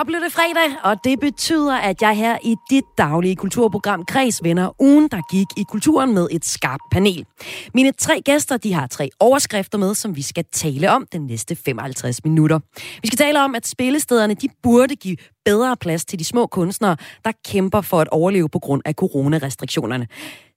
[0.00, 4.44] Så blev det fredag, og det betyder, at jeg her i dit daglige kulturprogram Kreds
[4.44, 7.24] vender ugen, der gik i kulturen med et skarpt panel.
[7.74, 11.56] Mine tre gæster de har tre overskrifter med, som vi skal tale om den næste
[11.56, 12.58] 55 minutter.
[13.02, 16.96] Vi skal tale om, at spillestederne de burde give bedre plads til de små kunstnere,
[17.24, 20.06] der kæmper for at overleve på grund af coronarestriktionerne.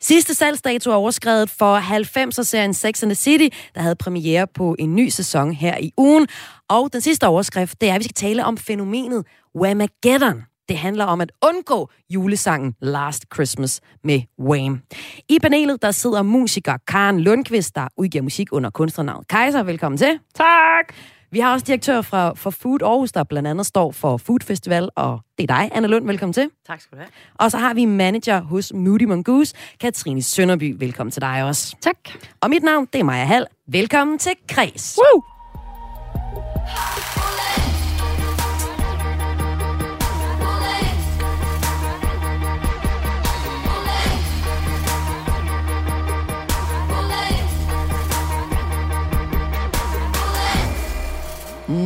[0.01, 4.95] Sidste salgsdato er overskrevet for 90'er-serien Sex and the City, der havde premiere på en
[4.95, 6.27] ny sæson her i ugen.
[6.69, 10.43] Og den sidste overskrift, det er, at vi skal tale om fænomenet Whamageddon.
[10.69, 14.81] Det handler om at undgå julesangen Last Christmas med Wham.
[15.29, 19.63] I panelet der sidder musiker Karen Lundqvist, der udgiver musik under kunstnernavnet Kaiser.
[19.63, 20.19] Velkommen til.
[20.35, 20.93] Tak!
[21.33, 24.89] Vi har også direktør fra, for Food Aarhus, der blandt andet står for Food Festival,
[24.95, 26.05] og det er dig, Anna Lund.
[26.05, 26.49] Velkommen til.
[26.67, 27.09] Tak skal du have.
[27.35, 30.75] Og så har vi manager hos Moody Mongoose, Katrine Sønderby.
[30.79, 31.75] Velkommen til dig også.
[31.81, 31.95] Tak.
[32.41, 33.45] Og mit navn, det er Maja Hall.
[33.67, 34.97] Velkommen til Kreds.
[34.97, 35.23] Woo!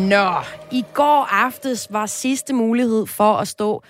[0.09, 0.31] Nå,
[0.72, 3.83] i går aftes var sidste mulighed for at stå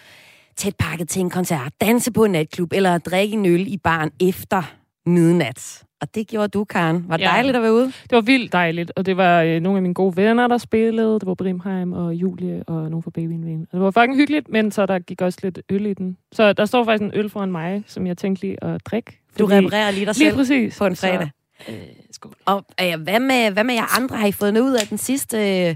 [0.56, 4.12] tæt pakket til en koncert, danse på en natklub eller drikke en øl i baren
[4.22, 4.64] efter
[5.06, 5.84] midnat.
[6.02, 7.06] Og det gjorde du, Karen.
[7.08, 7.30] Var det Ja.
[7.30, 7.86] dejligt at være ude?
[7.86, 11.14] Det var vildt dejligt, og det var øh, nogle af mine gode venner, der spillede.
[11.20, 13.62] Det var Brimheim og Julie og nogle fra Babyen Ven.
[13.72, 16.18] Og det var fucking hyggeligt, men så der gik også lidt øl i den.
[16.32, 19.20] Så der står faktisk en øl foran mig, som jeg tænkte lige at drikke.
[19.40, 20.78] Du reparerer lige dig Lige selv præcis.
[20.78, 21.30] på en fredag.
[21.66, 21.78] Så, øh,
[22.18, 22.36] skål.
[22.46, 24.18] Og øh, hvad, med, hvad med jer andre?
[24.18, 25.76] Har I fået noget ud af den sidste, øh,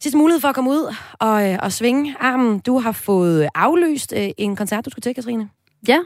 [0.00, 2.58] sidste mulighed for at komme ud og, øh, og svinge armen?
[2.58, 5.48] Du har fået aflyst øh, en koncert, du skulle til, Katrine.
[5.88, 5.98] Ja.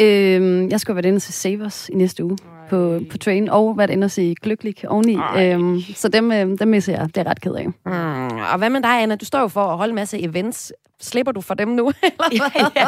[0.00, 2.38] Øhm, jeg skal være og se Savers i næste uge
[2.70, 5.14] på, på Train, og været inde og se Glyklig oveni.
[5.14, 5.52] Ej.
[5.52, 7.06] Øhm, så dem, øh, dem misser jeg.
[7.06, 7.66] Det er jeg ret ked af.
[7.66, 8.38] Mm.
[8.52, 9.14] Og hvad med dig, Anna?
[9.16, 10.72] Du står jo for at holde en masse events.
[11.00, 11.88] Slipper du for dem nu?
[12.02, 12.66] eller hvad?
[12.76, 12.86] ja.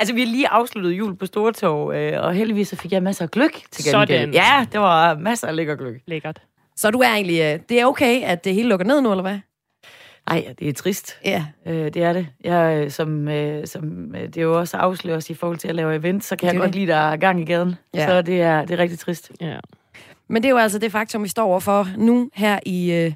[0.00, 3.24] Altså, vi har lige afsluttet jul på Stortorv, øh, og heldigvis så fik jeg masser
[3.24, 4.08] af gløk til gengæld.
[4.08, 4.34] Sådan.
[4.34, 5.94] Ja, det var masser af lækker gløk.
[6.06, 6.40] Lækkert.
[6.76, 7.40] Så du er egentlig...
[7.40, 9.38] øh, Det er okay, at det hele lukker ned nu, eller hvad?
[10.26, 11.18] Ej, det er trist.
[11.24, 11.44] Ja.
[11.66, 12.26] Øh, det er det.
[12.44, 15.68] Jeg, øh, som, øh, som øh, det er jo også afslører os i forhold til
[15.68, 16.74] at lave event, så kan Det jeg godt det.
[16.74, 17.74] lide, der er gang i gaden.
[17.94, 18.06] Ja.
[18.08, 19.32] Så det er, det er rigtig trist.
[19.40, 19.56] Ja.
[20.28, 23.12] Men det er jo altså det faktum, vi står overfor nu her i øh,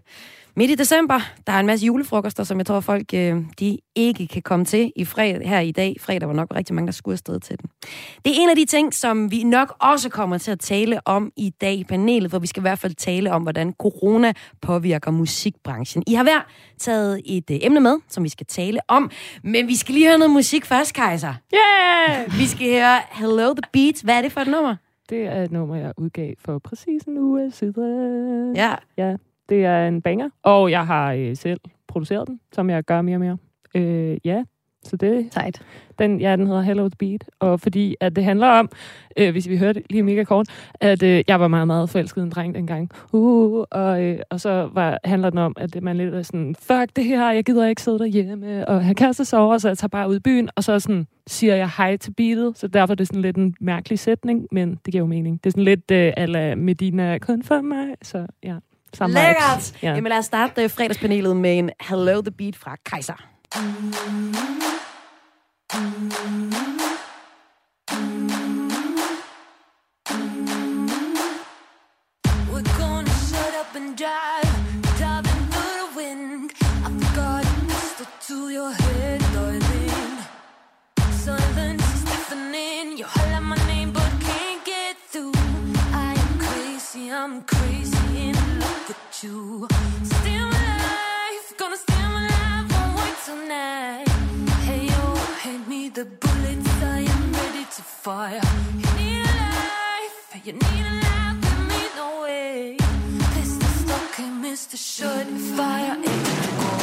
[0.56, 1.20] midt i december.
[1.46, 4.92] Der er en masse julefrokoster, som jeg tror, folk øh, de ikke kan komme til
[4.96, 5.96] i fredag, her i dag.
[6.00, 7.70] Fredag var nok rigtig mange, der skulle afsted til den.
[8.24, 11.32] Det er en af de ting, som vi nok også kommer til at tale om
[11.36, 15.10] i dag i panelet, hvor vi skal i hvert fald tale om, hvordan corona påvirker
[15.10, 16.02] musikbranchen.
[16.06, 16.46] I har hver
[16.78, 19.10] taget et øh, emne med, som vi skal tale om.
[19.44, 21.34] Men vi skal lige høre noget musik først, Kaiser.
[21.54, 22.38] Yeah!
[22.38, 24.00] Vi skal høre Hello the Beats.
[24.00, 24.76] Hvad er det for et nummer?
[25.10, 28.56] Det er et nummer, jeg udgav for præcis en uge siden.
[28.56, 29.16] Ja, Ja,
[29.50, 30.28] det er en banger.
[30.42, 33.36] Og jeg har øh, selv produceret den, som jeg gør mere og mere.
[33.74, 34.44] Øh, ja,
[34.82, 35.62] så det, Tight.
[35.98, 37.24] den, ja, den hedder Hello the Beat.
[37.40, 38.70] Og fordi at det handler om,
[39.16, 40.48] øh, hvis vi hører det lige mega kort,
[40.80, 42.90] at øh, jeg var meget, meget forelsket en dreng dengang.
[43.12, 46.96] Uh, og, øh, og så var, handler den om, at man lidt er sådan, fuck
[46.96, 50.08] det her, jeg gider ikke sidde derhjemme og have kæreste sover, så jeg tager bare
[50.08, 53.06] ud i byen, og så sådan, siger jeg hej til beatet, så derfor er det
[53.06, 55.44] sådan lidt en mærkelig sætning, men det giver jo mening.
[55.44, 58.56] Det er sådan lidt øh, ala Medina kun for mig, så ja.
[58.94, 59.14] Samme.
[59.14, 59.82] Lækkert!
[59.82, 59.94] Ja.
[59.94, 63.26] Jamen lad os starte uh, fredagspanelet med en Hello the Beat fra Kaiser.
[72.52, 74.52] We're gonna shut up and drive,
[74.98, 76.50] driving through the wind.
[76.86, 80.16] I've got a pistol to your head, darling.
[81.24, 82.86] Silence is deafening.
[82.98, 85.32] You holler my name but can't get through.
[86.08, 87.59] I am crazy, I'm crazy,
[89.22, 89.68] you.
[90.02, 94.08] Still alive, gonna stay alive, won't wait till night.
[94.66, 95.14] Hey yo,
[95.44, 98.40] hand me the bullets, I am ready to fire.
[98.82, 102.76] You need a life, you need a life with me, no way.
[103.34, 104.76] Pistol stuck in Mr.
[104.76, 105.26] Shut
[105.56, 105.96] fire.
[106.02, 106.79] It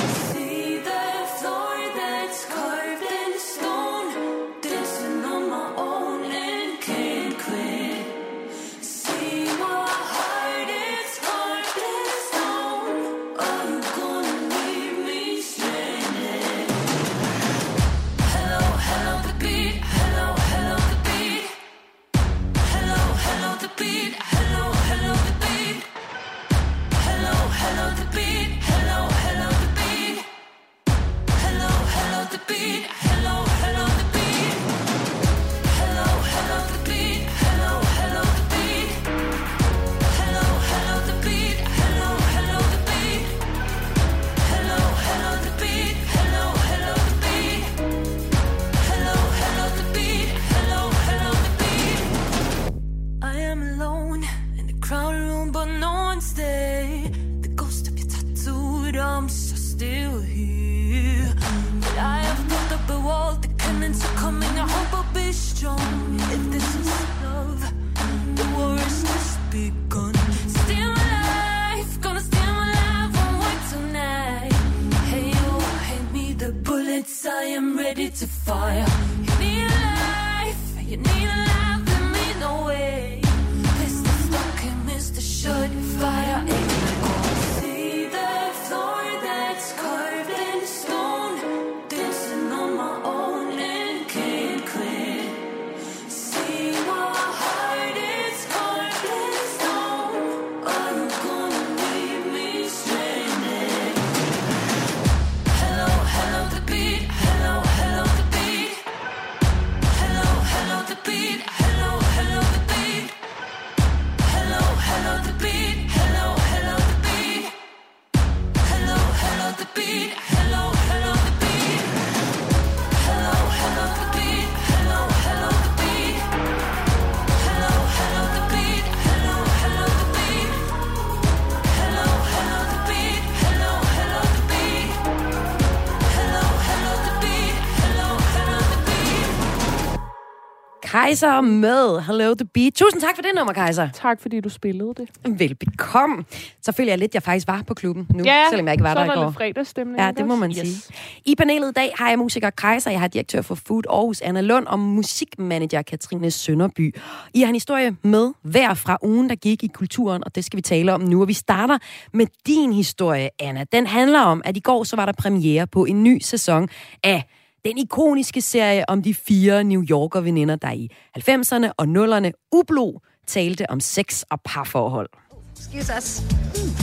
[141.04, 142.74] Kaiser med Hello the Beat.
[142.74, 143.90] Tusind tak for det nummer, Kaiser.
[143.94, 145.40] Tak, fordi du spillede det.
[145.40, 146.26] Velbekomme.
[146.62, 148.84] Så føler jeg lidt, at jeg faktisk var på klubben nu, Ja, selvom jeg ikke
[148.84, 149.26] var så der er i går.
[149.26, 150.00] lidt fredagsstemning.
[150.00, 150.94] Ja, det må man sige.
[151.26, 154.42] I panelet i dag har jeg musiker Kaiser, jeg har direktør for Food Aarhus, Anna
[154.42, 156.96] Lund, og musikmanager Katrine Sønderby.
[157.34, 160.58] I har en historie med hver fra ugen, der gik i kulturen, og det skal
[160.58, 161.22] vi tale om nu.
[161.22, 161.78] Og vi starter
[162.14, 163.66] med din historie, Anna.
[163.72, 166.70] Den handler om, at i går så var der premiere på en ny sæson
[167.04, 167.24] af
[167.68, 173.00] den ikoniske serie om de fire New Yorker veninder, der i 90'erne og 0'erne ublo
[173.28, 175.10] talte om sex og parforhold.
[175.58, 176.22] Excuse us.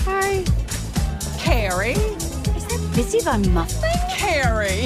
[0.06, 0.44] Hi.
[1.44, 1.96] Carrie?
[2.56, 3.98] Is that Bitsy Von Muffin?
[4.19, 4.84] Carrie!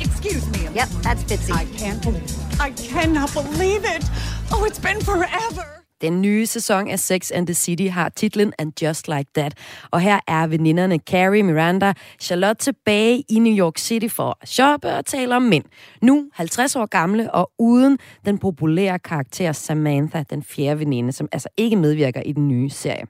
[0.00, 0.62] Excuse me.
[0.80, 1.52] Yep, that's Bitsy.
[1.52, 4.04] I can't believe I cannot believe it.
[4.52, 5.75] Oh, it's been forever.
[6.00, 9.54] Den nye sæson af Sex and the City har titlen And Just Like That.
[9.90, 14.88] Og her er veninderne Carrie, Miranda, Charlotte tilbage i New York City for at shoppe
[14.88, 15.64] og tale om mænd.
[16.02, 21.48] Nu 50 år gamle og uden den populære karakter Samantha, den fjerde veninde, som altså
[21.56, 23.06] ikke medvirker i den nye serie.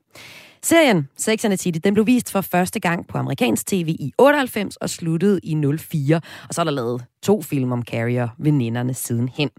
[0.63, 4.13] Serien Sex and the City, den blev vist for første gang på amerikansk tv i
[4.19, 6.21] 98 og sluttede i 04.
[6.49, 9.51] Og så er der lavet to film om Carrie og veninderne sidenhen.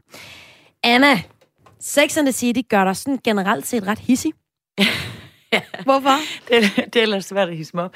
[0.83, 1.21] Anna,
[1.79, 4.33] Sex and the City gør dig sådan generelt set ret hissig.
[5.83, 6.17] Hvorfor?
[6.47, 7.93] det, det er ellers svært at hisse mig op.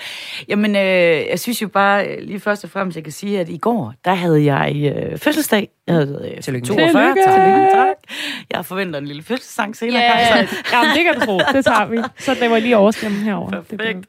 [0.47, 0.81] Jamen, øh,
[1.29, 3.93] jeg synes jo bare, øh, lige først og fremmest, jeg kan sige, at i går,
[4.05, 5.69] der havde jeg øh, fødselsdag.
[5.87, 6.67] Jeg havde øh, Tillykke.
[6.67, 6.87] 42.
[7.13, 7.67] Tillykke.
[7.71, 7.87] Tak.
[7.87, 8.15] tak.
[8.51, 10.55] Jeg forventer en lille fødselsdang senere, Ja, Kajsa.
[10.73, 11.39] Jamen, det kan du tro.
[11.53, 11.97] Det tager vi.
[12.17, 13.57] Så det var lige overstemmen herovre.
[13.69, 14.07] Det Perfekt.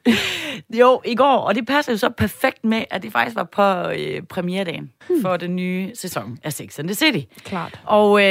[0.79, 3.89] Jo, i går, og det passer jo så perfekt med, at det faktisk var på
[3.89, 5.21] øh, premieredagen Hmm.
[5.21, 7.19] for den nye sæson af Sex and the City.
[7.43, 7.79] Klart.
[7.83, 8.25] Og øh,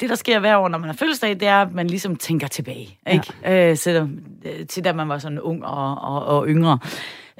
[0.08, 2.98] der sker hver år, når man har fødselsdag, det er, at man ligesom tænker tilbage.
[3.12, 3.70] Ikke?
[3.70, 4.08] Øh, så,
[4.44, 6.78] øh, til da man var sådan ung og, og, og yngre.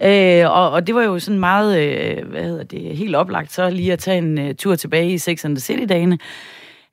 [0.02, 3.70] Øh, og, og det var jo sådan meget, øh, hvad hedder det, helt oplagt så
[3.70, 6.18] lige at tage en øh, tur tilbage i Sex and the City-dagene.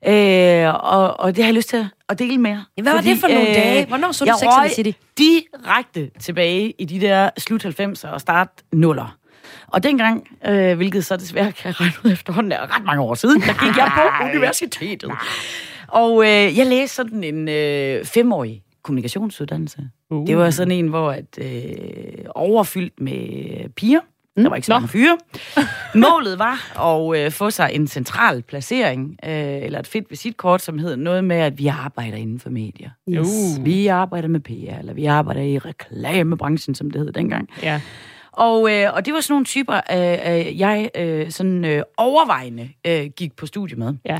[0.08, 2.82] Øh, og, og det har jeg lyst til at- dele med jer.
[2.82, 3.86] Hvad var det for nogle dage?
[3.86, 4.90] Hvornår så du Sex and the City?
[5.18, 9.16] direkte tilbage i de der slut 90'er og start nuller.
[9.66, 13.14] Og dengang, øh, hvilket så desværre kan jeg regne ud efterhånden er ret mange år
[13.14, 15.10] siden, der gik jeg på universitetet.
[15.88, 19.78] Og øh, jeg læste sådan en øh, femårig kommunikationsuddannelse.
[20.10, 20.26] Uh.
[20.26, 24.00] Det var sådan en, hvor at, øh, overfyldt med piger.
[24.36, 25.18] Der var ikke så mange fyre.
[25.94, 29.30] Målet var at øh, få sig en central placering, øh,
[29.62, 32.90] eller et fedt visitkort, som hed noget med, at vi arbejder inden for medier.
[33.08, 33.60] Yes.
[33.60, 37.48] Vi arbejder med PR, eller vi arbejder i reklamebranchen, som det hed dengang.
[37.62, 37.80] Ja.
[38.32, 42.68] Og, øh, og det var sådan nogle typer, øh, øh, jeg øh, sådan øh, overvejende
[42.86, 43.94] øh, gik på studie med.
[44.04, 44.18] Ja.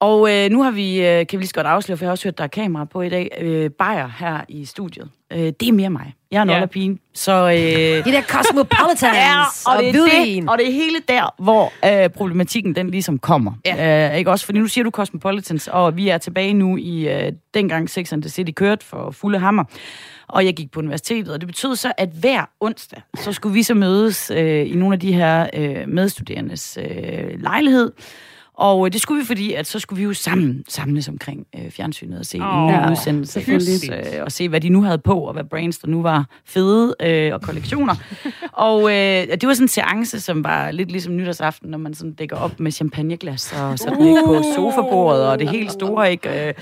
[0.00, 2.12] Og øh, nu har vi, øh, kan vi lige så godt afsløre, for jeg har
[2.12, 5.08] også hørt, der er kamera på i dag, øh, Bayer her i studiet.
[5.32, 6.14] Øh, det er mere mig.
[6.30, 6.66] Jeg er en ja.
[6.66, 7.32] pige, så...
[7.32, 11.34] Øh, De der cosmopolitans Ja, og, og, det er det, og det er hele der,
[11.38, 11.72] hvor
[12.04, 13.52] øh, problematikken den ligesom kommer.
[13.66, 14.10] Ja.
[14.10, 14.44] Øh, ikke også?
[14.44, 18.22] Fordi nu siger du Cosmopolitans, og vi er tilbage nu i øh, dengang Sex and
[18.22, 19.64] the City kørte for fulde hammer.
[20.28, 23.62] Og jeg gik på universitetet, og det betød så, at hver onsdag, så skulle vi
[23.62, 27.92] så mødes øh, i nogle af de her øh, medstuderendes øh, lejlighed.
[28.56, 31.70] Og øh, det skulle vi, fordi at så skulle vi jo sammen samles omkring øh,
[31.70, 33.40] fjernsynet og se Åh, en ny udsendelse.
[33.92, 36.94] Øh, og se, hvad de nu havde på, og hvad brands der nu var fede,
[37.02, 37.94] øh, og kollektioner.
[38.52, 42.12] og øh, det var sådan en seance, som var lidt ligesom nytårsaften, når man sådan
[42.12, 44.24] dækker op med champagneglas og sådan uh.
[44.26, 46.48] på sofabordet, og det helt store, ikke?
[46.48, 46.54] Øh,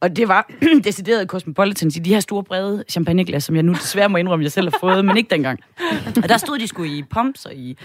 [0.00, 0.50] og det var
[0.84, 4.52] decideret Cosmopolitans i de her store, brede champagneglas, som jeg nu desværre må indrømme, jeg
[4.52, 5.60] selv har fået, men ikke dengang.
[6.22, 7.78] Og der stod de sgu i pumps og i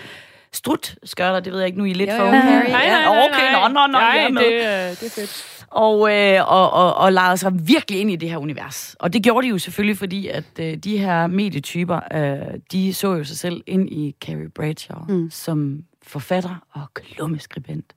[0.53, 2.43] strut skørter, det ved jeg ikke, nu er I lidt Jo, for jo, unge.
[2.43, 4.61] Nej, nej, nej, okay, nå, nå, nå, Nej, det, øh,
[4.99, 5.65] det er fedt.
[5.67, 8.95] og, øh, og, og, og lejede sig virkelig ind i det her univers.
[8.99, 13.13] Og det gjorde de jo selvfølgelig, fordi at øh, de her medietyper, øh, de så
[13.13, 15.29] jo sig selv ind i Carrie Bradshaw mm.
[15.31, 17.93] som forfatter og klummeskribent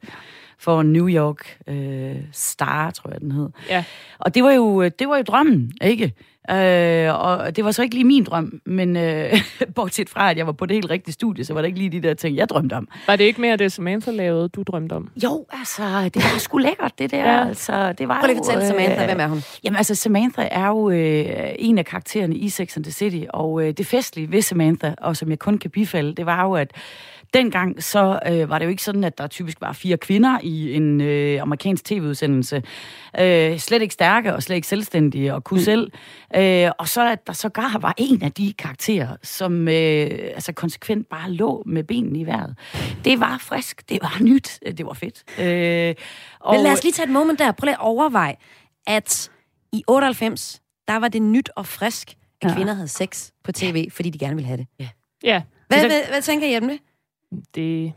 [0.58, 3.48] for New York øh, Star, tror jeg den hed.
[3.68, 3.84] Ja.
[4.18, 6.12] Og det var jo, det var jo drømmen, ikke?
[6.50, 9.40] Øh, og det var så ikke lige min drøm, men øh,
[9.74, 11.90] bortset fra, at jeg var på det helt rigtige studie, så var det ikke lige
[11.90, 12.88] de der ting, jeg drømte om.
[13.06, 15.10] Var det ikke mere det, Samantha lavede, du drømte om?
[15.24, 17.32] Jo, altså, det var sgu lækkert, det der.
[17.32, 17.48] Ja.
[17.48, 19.42] Altså, det var Prøv lige at fortælle Samantha, øh, hvem er hun?
[19.64, 21.26] Jamen altså, Samantha er jo øh,
[21.58, 25.16] en af karaktererne i Sex and the City, og øh, det festlige ved Samantha, og
[25.16, 26.72] som jeg kun kan bifalde, det var jo, at
[27.34, 30.74] dengang så øh, var det jo ikke sådan, at der typisk var fire kvinder i
[30.74, 32.62] en øh, amerikansk tv-udsendelse.
[33.20, 35.64] Øh, slet ikke stærke og slet ikke selvstændige og kunne mm.
[35.64, 35.90] selv.
[36.36, 41.08] Øh, og så at der sågar var en af de karakterer, som øh, altså konsekvent
[41.08, 42.54] bare lå med benene i vejret.
[43.04, 45.40] Det var frisk, det var nyt, det var fedt.
[45.40, 45.94] Øh,
[46.40, 47.52] og, Men lad os lige tage et moment der.
[47.52, 48.34] Prøv lige at overveje,
[48.86, 49.30] at
[49.72, 52.10] i 98, der var det nyt og frisk,
[52.42, 52.54] at Ja.
[52.54, 54.66] kvinder havde sex på tv, fordi de gerne ville have det.
[55.24, 55.42] Ja.
[55.68, 56.78] Hvad, Så- hvad, hvad tænker I om det?
[57.54, 57.92] Det,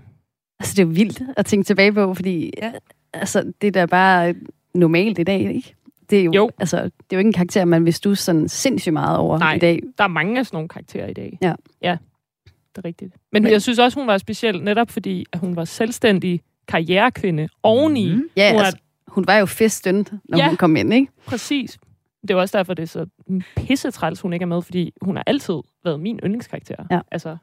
[0.59, 2.71] Altså, det er jo vildt at tænke tilbage på, fordi Ja.
[3.13, 4.35] Altså, det er da bare
[4.73, 5.75] normalt i dag, ikke?
[6.09, 6.49] Det er jo, Jo.
[6.59, 9.53] Altså, det er jo ikke en karakter, man vil du sådan sindssygt meget over Nej.
[9.55, 9.79] i dag.
[9.97, 11.37] Der er mange af sådan nogle karakterer i dag.
[11.41, 11.53] Ja.
[11.81, 11.97] Ja,
[12.45, 13.13] det er rigtigt.
[13.31, 17.49] Men, Men jeg synes også, hun var speciel, netop fordi at hun var selvstændig karrierekvinde
[17.63, 18.13] oveni.
[18.15, 18.29] Mm.
[18.37, 20.47] Ja, Hun er- altså, hun var jo feststønt, når Ja.
[20.47, 21.11] hun kom ind, ikke?
[21.25, 21.77] Præcis.
[22.21, 23.05] Det er også derfor, det er så
[23.55, 26.75] pissetræls, hun ikke er med, fordi hun har altid været min yndlingskarakter.
[26.91, 26.99] Ja.
[27.11, 27.37] Altså,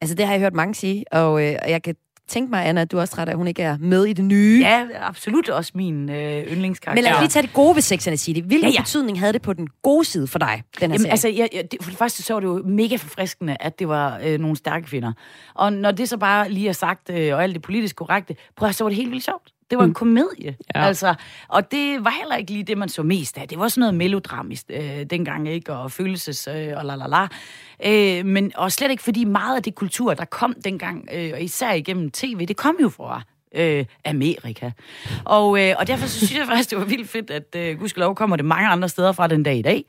[0.00, 1.94] Altså, det har jeg hørt mange sige, og, øh, og jeg kan
[2.28, 4.60] tænke mig, Anna, at du også træt at hun ikke er med i det nye.
[4.64, 6.94] Ja, absolut også min øh, yndlingskarakter.
[7.02, 8.40] Men lad os lige tage det gode ved Sex and the City.
[8.40, 8.80] Hvilken Ja, ja.
[8.82, 11.10] betydning havde det på den gode side for dig, den her Jamen, serie?
[11.10, 13.88] altså, jeg, jeg, det, for det første så var det jo mega forfriskende, at det
[13.88, 15.12] var øh, nogle stærke kvinder.
[15.54, 18.68] Og når det så bare lige er sagt, øh, og alt det politisk korrekte, prøv
[18.68, 19.52] at så var det helt vildt sjovt.
[19.70, 20.56] Det var en komedie.
[20.74, 20.80] Ja.
[20.80, 20.86] Ja.
[20.86, 21.14] Altså,
[21.48, 23.48] og det var heller ikke lige det, man så mest af.
[23.48, 25.72] Det var sådan noget melodramisk øh, dengang, ikke?
[25.72, 27.28] Og følelses øh, og la la la.
[27.84, 31.42] Øh, men, og slet ikke fordi meget af det kultur, der kom dengang, øh, og
[31.42, 33.22] især igennem tv, det kom jo fra
[33.54, 34.70] øh, Amerika.
[35.24, 38.14] Og, øh, og derfor så synes jeg faktisk, det var vildt fedt, at øh, gudskelov
[38.14, 39.84] kommer det mange andre steder fra den dag i dag.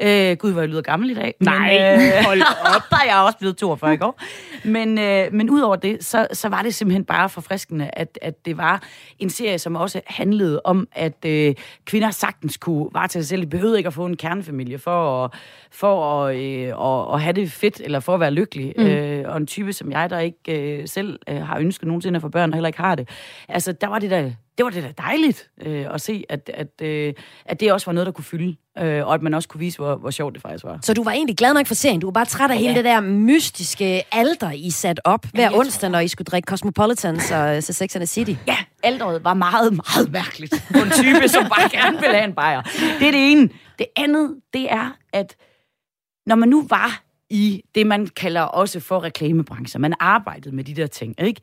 [0.00, 1.34] Øh, Gud, hvor jeg lyder gammel i dag.
[1.40, 2.42] Nej, hold
[2.76, 2.82] op.
[2.90, 4.20] Der er jeg også blevet 42 i går.
[4.64, 8.56] Men, øh, men udover det, så, så var det simpelthen bare forfriskende, at, at det
[8.56, 8.82] var
[9.18, 13.42] en serie, som også handlede om, at øh, kvinder sagtens kunne varetage sig selv.
[13.42, 15.30] De behøvede ikke at få en kernefamilie for at,
[15.70, 18.74] for at, øh, at, at have det fedt, eller for at være lykkelig.
[18.78, 18.86] Mm.
[18.86, 22.22] Øh, og en type som jeg, der ikke øh, selv øh, har ønsket nogensinde at
[22.22, 23.08] få børn, og heller ikke har det.
[23.48, 24.30] Altså, der var det der
[24.60, 27.14] det var det da dejligt øh, at se, at, at, øh,
[27.44, 29.78] at det også var noget, der kunne fylde, øh, og at man også kunne vise,
[29.78, 30.78] hvor, hvor sjovt det faktisk var.
[30.82, 32.00] Så du var egentlig glad nok for serien.
[32.00, 35.58] Du var bare træt af hele det der mystiske alter, I sat op hver tror-
[35.58, 38.34] onsdag, når I skulle drikke Cosmopolitans og se Sex and the City.
[38.46, 42.34] Ja, alderet var meget, meget mærkeligt på en type, som bare gerne ville have en
[42.34, 42.62] bajer.
[42.98, 43.48] Det er det ene.
[43.78, 45.36] Det andet, det er, at
[46.26, 50.74] når man nu var i det, man kalder også for reklamebrancher, man arbejdede med de
[50.74, 51.40] der ting, ikke?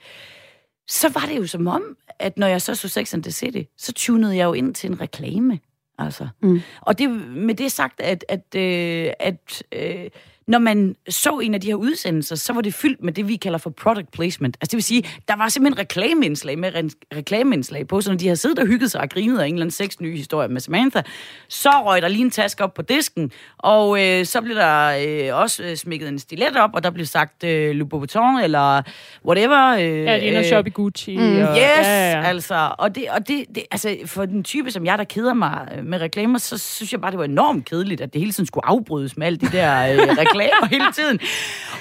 [0.87, 3.61] Så var det jo som om, at når jeg så så Sex and the City,
[3.77, 5.59] så tunede jeg jo ind til en reklame.
[5.99, 6.27] Altså.
[6.41, 6.61] Mm.
[6.81, 10.09] Og det, med det sagt, at, at, øh, at øh,
[10.47, 13.35] når man så en af de her udsendelser, så var det fyldt med det, vi
[13.35, 14.57] kalder for product placement.
[14.61, 18.27] Altså det vil sige, der var simpelthen reklameindslag med re- reklameindslag på, så når de
[18.27, 20.61] har siddet og hygget sig og grinet af en eller anden seks nye historie med
[20.61, 21.01] Samantha,
[21.47, 24.97] så røg der lige en taske op på disken, og øh, så blev der
[25.31, 28.81] øh, også øh, smækket en stilet op, og der blev sagt øh, Louis Vuitton eller
[29.25, 29.67] whatever.
[29.75, 31.17] Øh, ja, de er inde og øh, shoppe i Gucci.
[31.17, 31.23] Mm.
[31.23, 31.27] Og,
[31.57, 32.21] Yes, ja, ja.
[32.23, 32.69] altså.
[32.77, 35.85] Og, det, og det, det, altså, for den type som jeg, der keder mig øh,
[35.85, 38.65] med reklamer, så synes jeg bare, det var enormt kedeligt, at det hele tiden skulle
[38.65, 40.36] afbrydes med alle de der øh, reklamer
[40.69, 41.19] hele tiden.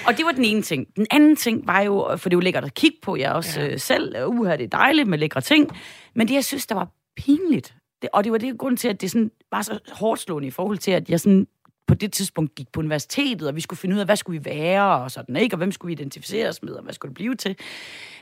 [0.07, 0.87] Og det var den ene ting.
[0.95, 3.61] Den anden ting var jo, for det er jo lækkert at kigge på, jeg også
[3.61, 3.67] ja.
[3.67, 5.69] øh, selv, uha, det er dejligt med lækre ting,
[6.15, 6.87] men det, jeg synes, der var
[7.17, 10.47] pinligt, det, og det var det grund til, at det sådan var så hårdt slående
[10.47, 11.47] i forhold til, at jeg sådan
[11.87, 14.45] på det tidspunkt gik på universitetet, og vi skulle finde ud af, hvad skulle vi
[14.45, 15.53] være, og sådan, ikke?
[15.53, 17.55] Og hvem skulle vi identificere os med, og hvad skulle det blive til?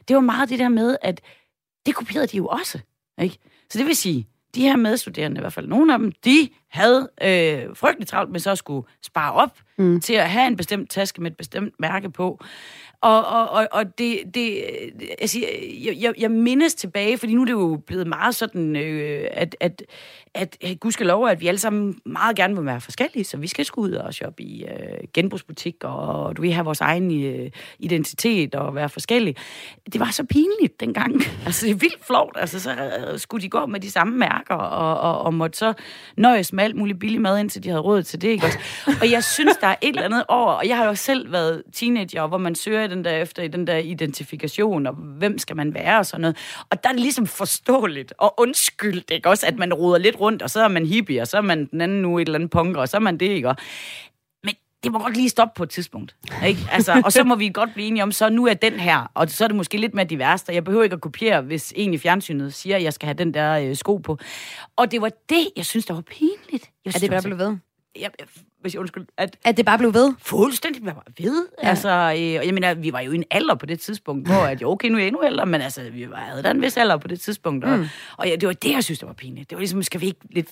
[0.07, 1.21] Det var meget det der med, at
[1.85, 2.79] det kopierede de jo også,
[3.21, 3.37] ikke?
[3.69, 7.09] Så det vil sige, de her medstuderende, i hvert fald nogle af dem, de havde
[7.21, 10.01] øh, frygteligt travlt med så at skulle spare op mm.
[10.01, 12.43] til at have en bestemt taske med et bestemt mærke på.
[13.05, 14.63] Og, og, og, og det, det
[15.19, 15.39] altså,
[15.85, 19.55] jeg, jeg, jeg mindes tilbage, fordi nu er det jo blevet meget sådan, øh, at,
[19.59, 19.83] at,
[20.33, 23.37] at, at Gud skal love, at vi alle sammen meget gerne vil være forskellige, så
[23.37, 24.71] vi skal sgu ud og shoppe i øh,
[25.13, 29.35] genbrugsbutik, og du vil have vores egen øh, identitet og være forskellige.
[29.93, 31.15] Det var så pinligt dengang.
[31.45, 32.37] Altså, det er vildt flovt.
[32.39, 35.73] Altså, så øh, skulle de gå med de samme mærker, og, og, og måtte så
[36.17, 38.57] nøjes med alt muligt billig mad, indtil de havde råd til det, ikke også?
[39.01, 41.63] Og jeg synes, der er et eller andet over, og jeg har jo selv været
[41.73, 45.55] teenager, hvor man søger i den der efter i den der identifikation, og hvem skal
[45.55, 46.37] man være og sådan noget.
[46.69, 50.41] Og der er det ligesom forståeligt og undskyldt, ikke også, at man roder lidt rundt,
[50.41, 52.49] og så er man hippie, og så er man den anden nu et eller andet
[52.49, 53.53] punker, og så er man det, ikke?
[54.43, 56.15] Men det må godt lige stoppe på et tidspunkt.
[56.47, 56.59] Ikke?
[56.71, 59.29] Altså, og så må vi godt blive enige om, så nu er den her, og
[59.29, 61.93] så er det måske lidt mere divers, og jeg behøver ikke at kopiere, hvis en
[61.93, 64.17] i fjernsynet siger, at jeg skal have den der øh, sko på.
[64.75, 66.39] Og det var det, jeg synes, der var pinligt.
[66.51, 67.57] Jeg Er synes, det bare var blevet ved?
[67.99, 68.27] jeg, jeg,
[68.65, 70.13] hvis jeg undskyld, at At det bare blev ved?
[70.19, 71.47] fuldstændig bare ved.
[71.63, 71.69] Ja.
[71.69, 74.61] Altså, øh, jeg mener, vi var jo i en alder på det tidspunkt, hvor at,
[74.61, 76.77] jo, okay, nu er jeg endnu ældre, men altså, vi var, havde da en vis
[76.77, 77.65] alder på det tidspunkt.
[77.65, 77.85] Og, mm.
[78.17, 79.49] og ja, det var det, jeg synes, der var pinligt.
[79.49, 80.49] Det var ligesom, skal vi ikke lidt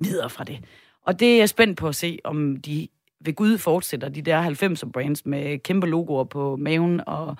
[0.00, 0.58] videre fra det?
[1.06, 2.88] Og det er jeg spændt på at se, om de
[3.24, 7.36] ved Gud fortsætter de der 90'er brands med kæmpe logoer på maven, og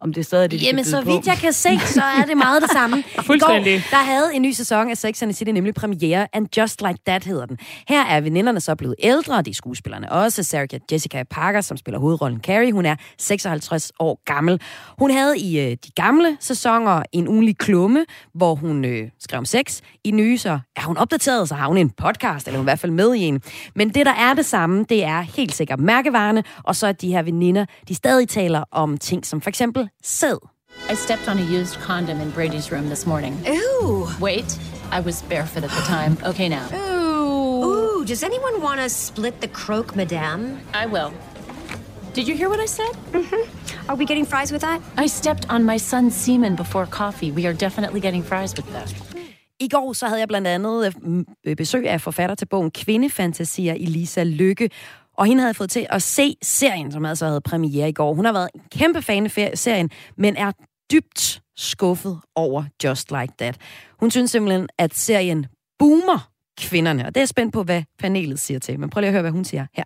[0.00, 1.12] om det er stadig det, de Jamen, så byde på.
[1.12, 2.96] vidt jeg kan se, så er det meget det samme.
[3.18, 3.60] I går,
[3.90, 6.98] der havde en ny sæson af Sex and the City nemlig premiere, and Just Like
[7.06, 7.58] That hedder den.
[7.88, 10.42] Her er veninderne så blevet ældre, er skuespillerne også.
[10.42, 14.60] Sarah Jessica Parker, som spiller hovedrollen Carrie, hun er 56 år gammel.
[14.98, 19.44] Hun havde i øh, de gamle sæsoner en ugenlig klumme, hvor hun øh, skrev om
[19.44, 19.80] sex.
[20.04, 22.72] I nye så er hun opdateret, så har hun en podcast, eller hun er i
[22.72, 23.40] hvert fald med i en.
[23.74, 27.08] Men det, der er det samme, det er helt sikkert mærkevarerne, og så at de
[27.12, 30.38] her veninder, de stadig taler om ting som for eksempel sæd.
[30.90, 33.34] I stepped on a used condom in Brady's room this morning.
[33.48, 34.08] Ooh.
[34.20, 34.58] Wait,
[34.92, 36.18] I was barefoot at the time.
[36.30, 36.66] Okay, now.
[36.74, 37.64] Ooh.
[37.64, 38.04] Ooh.
[38.04, 40.60] Does anyone want to split the croak, madame?
[40.74, 41.12] I will.
[42.14, 42.94] Did you hear what I said?
[43.88, 44.80] Are we getting fries with that?
[45.04, 47.30] I stepped on my son's semen before coffee.
[47.32, 48.94] We are definitely getting fries with that.
[49.60, 50.94] I går så havde jeg blandt andet
[51.44, 54.70] øh, besøg af forfatter til bogen Kvindefantasier, Elisa Lykke.
[55.14, 58.14] Og hende havde fået til at se serien, som altså havde premiere i går.
[58.14, 60.52] Hun har været en kæmpe fan af serien, men er
[60.92, 63.58] dybt skuffet over Just Like That.
[64.00, 65.46] Hun synes simpelthen, at serien
[65.78, 68.80] boomer kvinderne, og det er jeg spændt på, hvad panelet siger til.
[68.80, 69.84] Men prøv lige at høre, hvad hun siger her.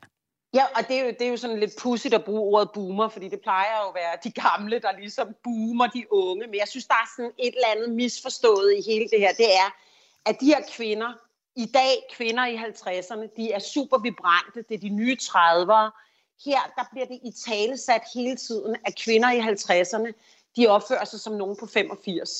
[0.54, 3.08] Ja, og det er, jo, det er jo sådan lidt pudsigt at bruge ordet boomer,
[3.08, 6.46] fordi det plejer jo at være de gamle, der ligesom boomer de unge.
[6.46, 9.32] Men jeg synes, der er sådan et eller andet misforstået i hele det her.
[9.32, 9.68] Det er,
[10.26, 11.12] at de her kvinder,
[11.56, 14.62] i dag kvinder i 50'erne, de er super vibrante.
[14.68, 16.04] Det er de nye 30'ere.
[16.44, 20.12] Her der bliver det i tale sat hele tiden, at kvinder i 50'erne,
[20.56, 22.30] de opfører sig som nogen på 85.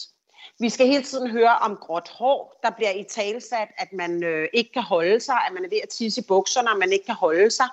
[0.59, 4.49] Vi skal hele tiden høre om gråt hår, der bliver i talsat, at man øh,
[4.53, 7.05] ikke kan holde sig, at man er ved at tisse i bukserne, at man ikke
[7.05, 7.67] kan holde sig.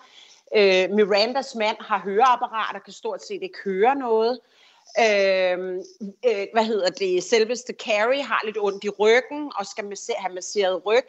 [0.55, 4.39] Øh, Mirandas mand har høreapparater, kan stort set ikke høre noget.
[4.99, 5.75] Øh,
[6.29, 7.23] øh, hvad hedder det?
[7.23, 11.07] Selveste Carrie har lidt ondt i ryggen og skal masse- have masseret ryg.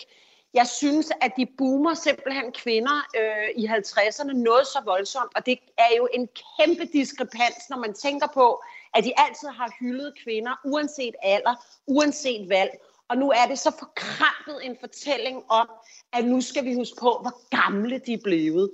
[0.55, 5.59] Jeg synes, at de boomer simpelthen kvinder øh, i 50'erne noget så voldsomt, og det
[5.79, 8.63] er jo en kæmpe diskrepans, når man tænker på,
[8.95, 11.55] at de altid har hyldet kvinder, uanset alder,
[11.87, 12.71] uanset valg.
[13.09, 15.69] Og nu er det så forkrampet en fortælling om,
[16.13, 18.71] at nu skal vi huske på, hvor gamle de er blevet.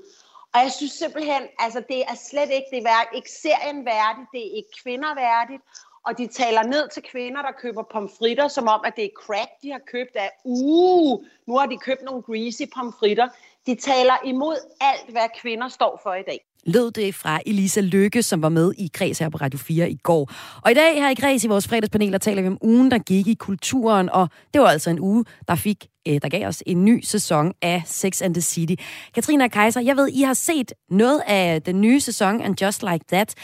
[0.55, 4.41] Og jeg synes simpelthen, altså det er slet ikke, det er ikke serien værdigt, det
[4.47, 5.63] er ikke kvinder værdigt,
[6.07, 9.51] og de taler ned til kvinder, der køber pomfritter, som om, at det er crack,
[9.63, 13.29] de har købt af, uh, nu har de købt nogle greasy pomfritter.
[13.67, 18.23] De taler imod alt, hvad kvinder står for i dag lød det fra Elisa Lykke,
[18.23, 20.33] som var med i Græs her på Radio 4 i går.
[20.65, 22.99] Og i dag her i Græs i vores fredagspanel, der taler vi om ugen, der
[22.99, 26.63] gik i kulturen, og det var altså en uge, der fik øh, der gav os
[26.67, 28.75] en ny sæson af Sex and the City.
[29.15, 33.05] Katrina Kaiser, jeg ved, I har set noget af den nye sæson And Just Like
[33.09, 33.35] That.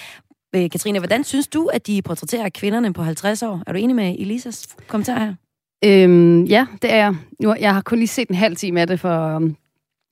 [0.54, 3.62] Øh, Katrine, hvordan synes du, at de portrætterer kvinderne på 50 år?
[3.66, 5.34] Er du enig med Elisas kommentar her?
[5.84, 7.14] Øhm, ja, det er jeg.
[7.42, 9.56] Nu, jeg har kun lige set en halv time af det for øhm,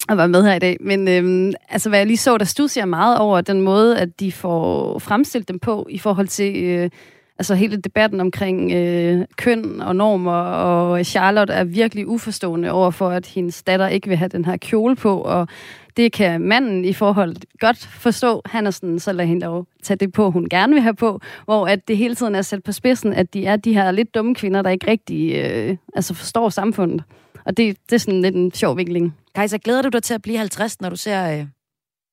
[0.09, 0.76] at være med her i dag.
[0.80, 4.20] Men øhm, altså, hvad jeg lige så, der studser jeg meget over den måde, at
[4.20, 6.90] de får fremstillet dem på i forhold til øh,
[7.38, 13.09] altså hele debatten omkring øh, køn og normer, og Charlotte er virkelig uforstående over for,
[13.09, 15.48] at hendes datter ikke vil have den her kjole på, og
[15.96, 18.42] det kan manden i forhold godt forstå.
[18.44, 21.20] Han er sådan, så lad hende dog tage det på, hun gerne vil have på,
[21.44, 24.14] hvor at det hele tiden er sat på spidsen, at de er de her lidt
[24.14, 27.02] dumme kvinder, der ikke rigtig øh, altså forstår samfundet.
[27.46, 29.14] Og det, det er sådan lidt en sjov vikling.
[29.35, 31.38] Kajsa, glæder du dig til at blive 50, når du ser...
[31.38, 31.46] Øh,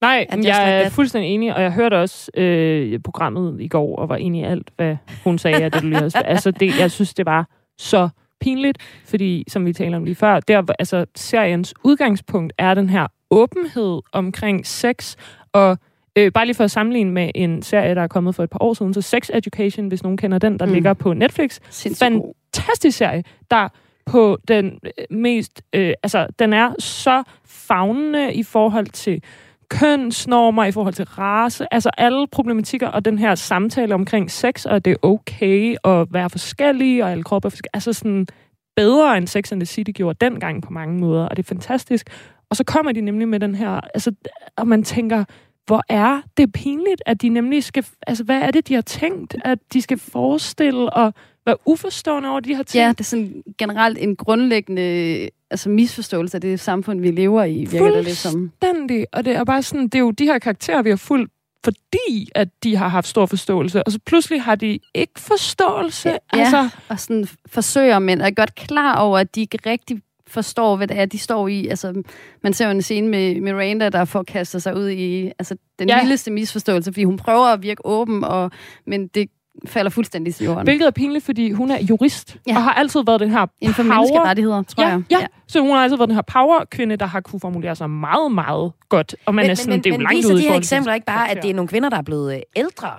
[0.02, 0.92] Nej, jeg Like er That?
[0.92, 4.72] fuldstændig enig, og jeg hørte også øh, programmet i går, og var enig i alt,
[4.76, 5.88] hvad hun sagde, at det du
[6.26, 8.10] Altså, det, jeg synes, det var så
[8.42, 13.08] pinligt, fordi, som vi talte om lige før, der, altså, seriens udgangspunkt er den her
[13.32, 15.16] åbenhed omkring sex,
[15.54, 15.78] og
[16.16, 18.62] øh, bare lige for at sammenligne med en serie, der er kommet for et par
[18.64, 20.74] år siden, så Sex Education, hvis nogen kender den, der Mm.
[20.74, 21.60] ligger på Netflix.
[21.70, 22.10] Sindssygt.
[22.54, 23.70] Fantastisk serie, der
[24.06, 29.24] på den øh, mest, øh, altså den er så fagnende i forhold til
[29.70, 34.76] kønsnormer, i forhold til race, altså alle problematikker og den her samtale omkring sex, og
[34.76, 38.28] at det er okay at være forskellige, og alle kroppe er forskellige, altså sådan
[38.76, 42.10] bedre end Sex and the City gjorde dengang på mange måder, og det er fantastisk.
[42.50, 44.12] Og så kommer de nemlig med den her, altså,
[44.56, 45.24] og man tænker,
[45.66, 49.36] hvor er det pinligt, at de nemlig skal, altså hvad er det, de har tænkt,
[49.46, 51.14] at de skal forestille og
[51.46, 52.82] være uforstående over de her ting?
[52.82, 57.66] Ja, det er sådan generelt en grundlæggende altså misforståelse af det samfund, vi lever i,
[57.66, 58.32] virker det lidt som.
[58.32, 59.06] Fuldstændig.
[59.14, 61.32] Og det er bare sådan, det er jo de her karakterer, vi har fulgt,
[61.64, 63.84] fordi at de har haft stor forståelse.
[63.84, 66.10] Og så pludselig har de ikke forståelse.
[66.10, 70.02] Ja, altså, og sådan forsøger, men er godt klar over, at de ikke rigtig
[70.34, 71.68] forstår, hvad det er, de står i.
[71.68, 72.04] Altså,
[72.44, 75.90] man ser jo en scene med Miranda, der får kastet sig ud i altså, den
[75.90, 75.96] Ja.
[75.96, 76.02] ja.
[76.02, 78.52] vildeste misforståelse, fordi hun prøver at virke åben, og,
[78.88, 79.30] men det
[79.66, 80.64] falder fuldstændig til jorden.
[80.64, 82.56] hvilket er pinligt, fordi hun er jurist, Ja.
[82.56, 83.94] og har altid været den her Inden for power.
[83.96, 85.02] menneskerettigheder, tror Ja, jeg.
[85.12, 85.26] ja.
[85.48, 88.72] Så hun har altid været den her power-kvinde, der har kunne formulere sig meget, meget
[88.90, 89.16] godt.
[89.26, 90.48] Og man men, er sådan, men, det er jo men langt viser ude de i
[90.50, 92.90] her eksempler ikke bare, at det er nogle kvinder, der er blevet øh, ældre?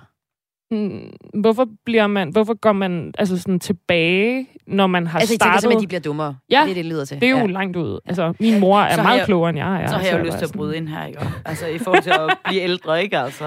[0.71, 5.37] Mm, Hvorfor bliver man, hvorfor går man altså sådan tilbage, når man har Altså, I
[5.37, 5.61] tænker startet?
[5.61, 6.37] simpelthen, de bliver dummere?
[6.51, 7.21] Ja, det, er det, lyder til.
[7.21, 7.47] Det er jo ja.
[7.47, 8.01] langt ud.
[8.07, 9.87] Altså, min mor er Så meget jeg- klogere end jeg er.
[9.89, 11.21] Så har jeg jo jeg lyst til at bryde ind her, ikke?
[11.45, 13.45] Altså i forhold til at blive ældre, ikke altså?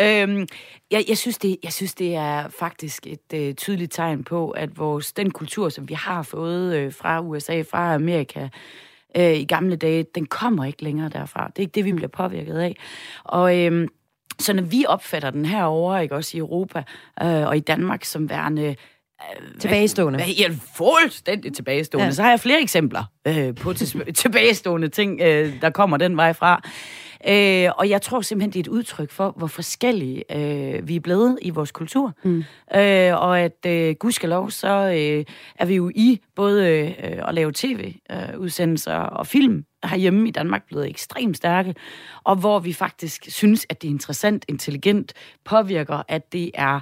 [0.00, 0.46] Øhm,
[0.90, 4.78] jeg, jeg, synes det, jeg synes, det er faktisk et øh, tydeligt tegn på, at
[4.78, 8.48] vores, den kultur, som vi har fået øh, fra USA, fra Amerika,
[9.16, 11.46] øh, i gamle dage, den kommer ikke længere derfra.
[11.46, 12.76] Det er ikke det, vi bliver påvirket af.
[13.24, 13.88] Og øhm,
[14.40, 16.82] Så når vi opfatter den herovre, ikke også i Europa
[17.22, 18.76] øh, og i Danmark som værende
[19.58, 20.18] Tilbagestående.
[20.18, 22.06] hvad, ja, fuldstændig tilbagestående.
[22.06, 22.12] Ja.
[22.12, 26.32] Så har jeg flere eksempler øh, på til, tilbagestående ting, øh, der kommer den vej
[26.32, 26.62] fra.
[27.28, 31.00] Øh, og jeg tror simpelthen, det er et udtryk for, hvor forskellige øh, vi er
[31.00, 32.12] blevet i vores kultur.
[32.22, 32.44] Mm.
[32.74, 35.24] Øh, og at øh, gudskelov, så øh,
[35.58, 40.88] er vi jo i både øh, at lave tv-udsendelser og film herhjemme i Danmark blevet
[40.88, 41.74] ekstremt stærke,
[42.24, 45.12] og hvor vi faktisk synes, at det er interessant, intelligent,
[45.44, 46.80] påvirker, at det er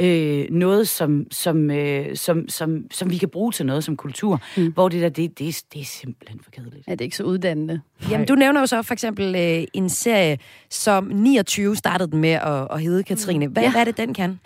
[0.00, 4.40] øh, noget, som, som, øh, som, som, som vi kan bruge til noget som kultur,
[4.56, 4.72] mm.
[4.72, 6.84] hvor det der, det, det, er- det er simpelthen for kedeligt.
[6.88, 7.80] Er det ikke så uddannende?
[8.10, 10.38] Jamen, du nævner jo så for eksempel øh, en serie,
[10.70, 13.46] som 29 startede den med at, at hedde Katrine.
[13.46, 13.62] Hvad.
[13.62, 13.70] Ja.
[13.70, 14.40] hvad er det, den kan?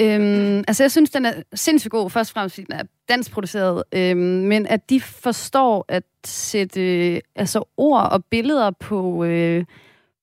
[0.00, 3.30] Øhm, altså, jeg synes, den er sindssygt god, først og fremmest, fordi den er dansk
[3.30, 9.64] produceret, øhm, men at de forstår at sætte øh, altså, ord og billeder på, øh,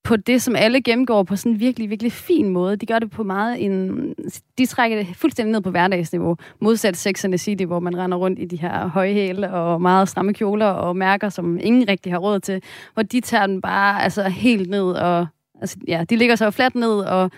[0.03, 2.75] på det, som alle gennemgår på sådan en virkelig, virkelig fin måde.
[2.75, 4.13] De gør det på meget en...
[4.57, 6.37] De trækker det fuldstændig ned på hverdagsniveau.
[6.59, 9.81] Modsat Sex and the City, hvor man render rundt i de her høje hæle og
[9.81, 12.61] meget stramme kjoler og mærker, som ingen rigtig har råd til.
[12.93, 15.27] Hvor de tager den bare altså, helt ned og...
[15.61, 17.31] Altså, ja, de ligger så fladt ned og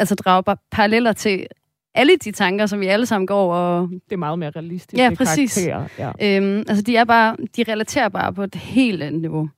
[0.00, 1.46] altså drage paralleller til
[1.94, 3.88] alle de tanker, som vi alle sammen går og...
[3.90, 4.98] Det er meget mere realistisk.
[4.98, 5.54] Ja, præcis.
[5.68, 6.12] Karakterer.
[6.20, 6.36] Ja.
[6.36, 7.36] Øhm, altså, de er bare...
[7.56, 9.48] De relaterer bare på et helt andet niveau.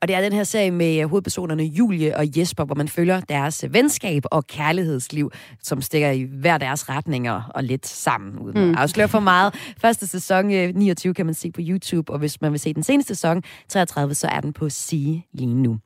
[0.00, 3.20] Og det er den her serie med øh, hovedpersonerne Julie og Jesper, hvor man følger
[3.20, 5.30] deres øh, venskab og kærlighedsliv,
[5.62, 8.70] som stikker i hver deres retninger og lidt sammen, uden mm.
[8.70, 9.54] at afsløre for meget.
[9.80, 12.82] Første sæson øh, 29 kan man se på YouTube, og hvis man vil se den
[12.82, 15.78] seneste sæson, 33, så er den på Sige lige nu.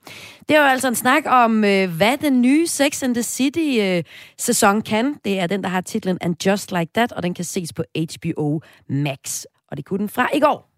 [0.49, 4.83] Det er jo altså en snak om, øh, hvad den nye Sex and the City-sæson
[4.83, 5.15] kan.
[5.25, 7.83] Det er den, der har titlen And Just Like That, og den kan ses på
[7.96, 9.44] HBO Max.
[9.70, 10.70] Og det kunne den fra i går.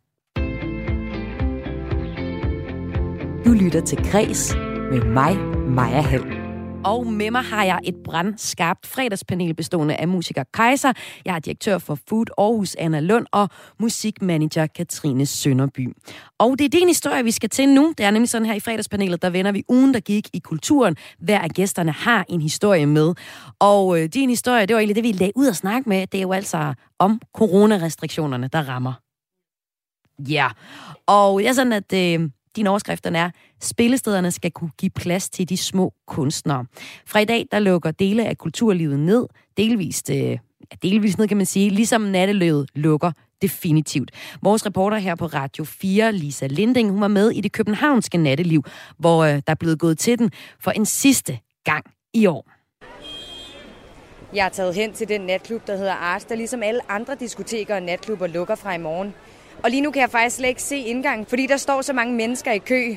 [3.45, 4.55] Du lytter til Græs
[4.91, 5.37] med mig,
[5.69, 6.42] Maja Hall.
[6.85, 10.93] Og med mig har jeg et brandskarpt fredagspanel bestående af musiker Kaiser.
[11.25, 15.89] Jeg er direktør for Food Aarhus, Anna Lund, og musikmanager Katrine Sønderby.
[16.39, 17.95] Og det er din historie, vi skal til nu.
[17.99, 20.97] Det er nemlig sådan her i fredagspanelet, der vender vi ugen, der gik i kulturen.
[21.19, 23.15] Hver af gæsterne har en historie med.
[23.59, 26.07] Og øh, din historie, det var egentlig det, vi lagde ud og snakke med.
[26.07, 28.93] Det er jo altså om coronarestriktionerne, der rammer.
[30.29, 30.49] Ja,
[31.07, 35.49] og jeg er sådan, at øh, din overskriften er, spillestederne skal kunne give plads til
[35.49, 36.65] de små kunstnere.
[37.07, 40.39] Fra i dag, der lukker dele af kulturlivet ned, delvist, øh,
[40.83, 43.13] delvist ned kan man sige, ligesom nattelivet lukker
[43.43, 44.11] definitivt.
[44.43, 48.65] Vores reporter her på Radio 4, Lisa Linding, hun var med i det københavnske natteliv,
[48.99, 51.85] hvor øh, der er blevet gået til den for en sidste gang
[52.15, 52.47] i år.
[54.35, 57.75] Jeg er taget hen til den natklub, der hedder Ars, der ligesom alle andre diskoteker
[57.75, 59.15] og natklubber lukker fra i morgen.
[59.63, 62.15] Og lige nu kan jeg faktisk slet ikke se indgangen, fordi der står så mange
[62.15, 62.95] mennesker i kø.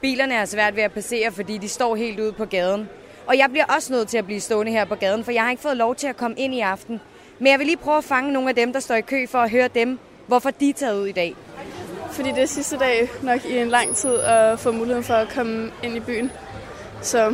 [0.00, 2.88] Bilerne er svært ved at passere, fordi de står helt ude på gaden.
[3.26, 5.50] Og jeg bliver også nødt til at blive stående her på gaden, for jeg har
[5.50, 7.00] ikke fået lov til at komme ind i aften.
[7.38, 9.38] Men jeg vil lige prøve at fange nogle af dem, der står i kø, for
[9.38, 11.34] at høre dem, hvorfor de er taget ud i dag.
[12.10, 15.28] Fordi det er sidste dag nok i en lang tid at få muligheden for at
[15.28, 16.30] komme ind i byen.
[17.02, 17.28] Så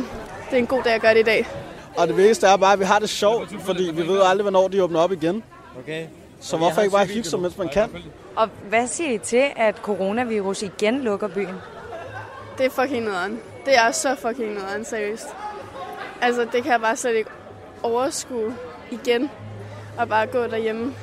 [0.49, 1.47] det er en god dag at gøre det i dag.
[1.97, 4.67] Og det vigtigste er bare, at vi har det sjovt, fordi vi ved aldrig, hvornår
[4.67, 5.43] de åbner op igen.
[5.79, 6.05] Okay.
[6.39, 7.89] Så hvorfor ikke bare hygge sig, mens man kan?
[8.37, 11.55] Og hvad siger I til, at coronavirus igen lukker byen?
[12.57, 13.39] Det er fucking nederen.
[13.65, 15.27] Det er så fucking nederen, seriøst.
[16.21, 17.29] Altså, det kan jeg bare slet ikke
[17.83, 18.55] overskue
[18.91, 19.29] igen.
[19.97, 20.95] Og bare gå derhjemme.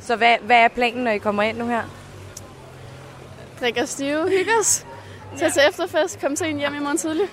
[0.00, 1.82] Så hvad, hvad er planen, når I kommer ind nu her?
[3.60, 4.86] Drikker stive, hygge os.
[5.38, 7.28] Tag til efterfest, kom sent hjem i morgen tidlig.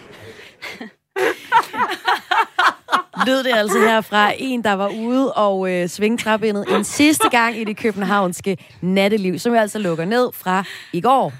[3.26, 7.30] lød det altså her fra en, der var ude og øh, svinge træbindet en sidste
[7.30, 11.34] gang i det københavnske natteliv, som jo altså lukker ned fra i går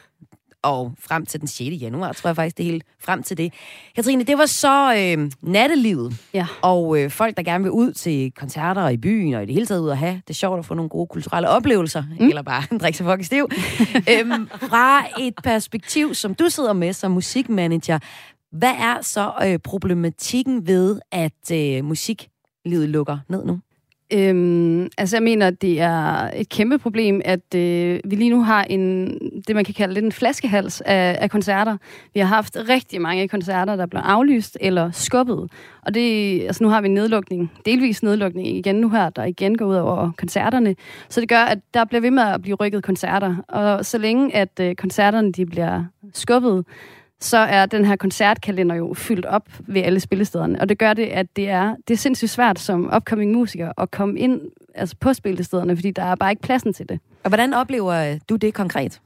[0.62, 1.82] og frem til den 6.
[1.82, 3.54] januar, tror jeg faktisk, det hele frem til det.
[3.96, 6.48] Katrine, det var så øh, nattelivet, ja.
[6.62, 9.54] og øh, folk, der gerne vil ud til koncerter og i byen, og i det
[9.54, 12.28] hele taget ud og have det er sjovt at få nogle gode kulturelle oplevelser, mm.
[12.28, 13.50] eller bare drikke sig fucking stiv.
[14.10, 18.00] øhm, fra et perspektiv, som du sidder med som musikmanager,
[18.52, 23.60] hvad er så øh, problematikken ved, at øh, musiklivet lukker ned nu?
[24.14, 28.44] Øhm, altså jeg mener, at det er et kæmpe problem, at øh, vi lige nu
[28.44, 29.08] har en,
[29.48, 31.78] det man kan kalde lidt en flaskehals af, af koncerter.
[32.14, 35.52] Vi har haft rigtig mange koncerter, der blev aflyst eller skubbet.
[35.86, 39.58] Og det, altså nu har vi en nedlukning, delvis nedlukning igen nu her, der igen
[39.58, 40.76] går ud over koncerterne.
[41.10, 43.36] Så det gør, at der bliver ved med at blive rykket koncerter.
[43.48, 45.84] Og så længe at øh, koncerterne de bliver
[46.14, 46.66] skubbet,
[47.22, 50.62] så er den her koncertkalender jo fyldt op ved alle spillestederne.
[50.62, 53.92] Og det gør det, at det er, det er sindssygt svært som upcoming musiker at
[53.92, 54.42] komme ind
[54.76, 57.00] altså på spillestederne, fordi der er bare ikke pladsen til det.
[57.24, 59.02] Og hvordan oplever du det konkret?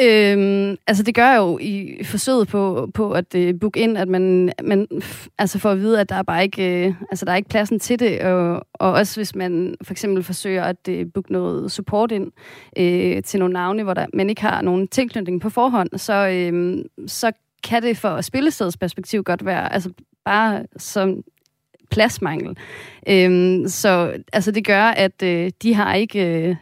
[0.00, 4.08] Øhm, altså det gør jeg jo i forsøget på, på at øh, booke ind, at
[4.08, 4.88] man, man
[5.38, 7.80] altså får at vide, at der er bare ikke, øh, altså der er ikke pladsen
[7.80, 12.12] til det, og, og også hvis man for eksempel forsøger at øh, booke noget support
[12.12, 12.32] ind
[12.78, 16.84] øh, til nogle navne, hvor der, man ikke har nogen tilknytning på forhånd, så, øh,
[17.06, 17.32] så
[17.64, 19.90] kan det for spillestedets perspektiv godt være, altså
[20.24, 21.22] bare som
[21.90, 22.56] pladsmangel.
[23.08, 26.56] Øhm, så altså det gør, at øh, de har ikke øh,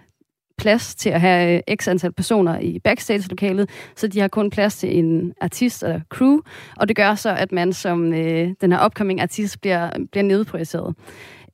[0.62, 4.76] plads til at have øh, x antal personer i backstage-lokalet, så de har kun plads
[4.76, 6.38] til en artist eller crew,
[6.76, 10.94] og det gør så, at man som øh, den her upcoming artist bliver, bliver nedprioriteret.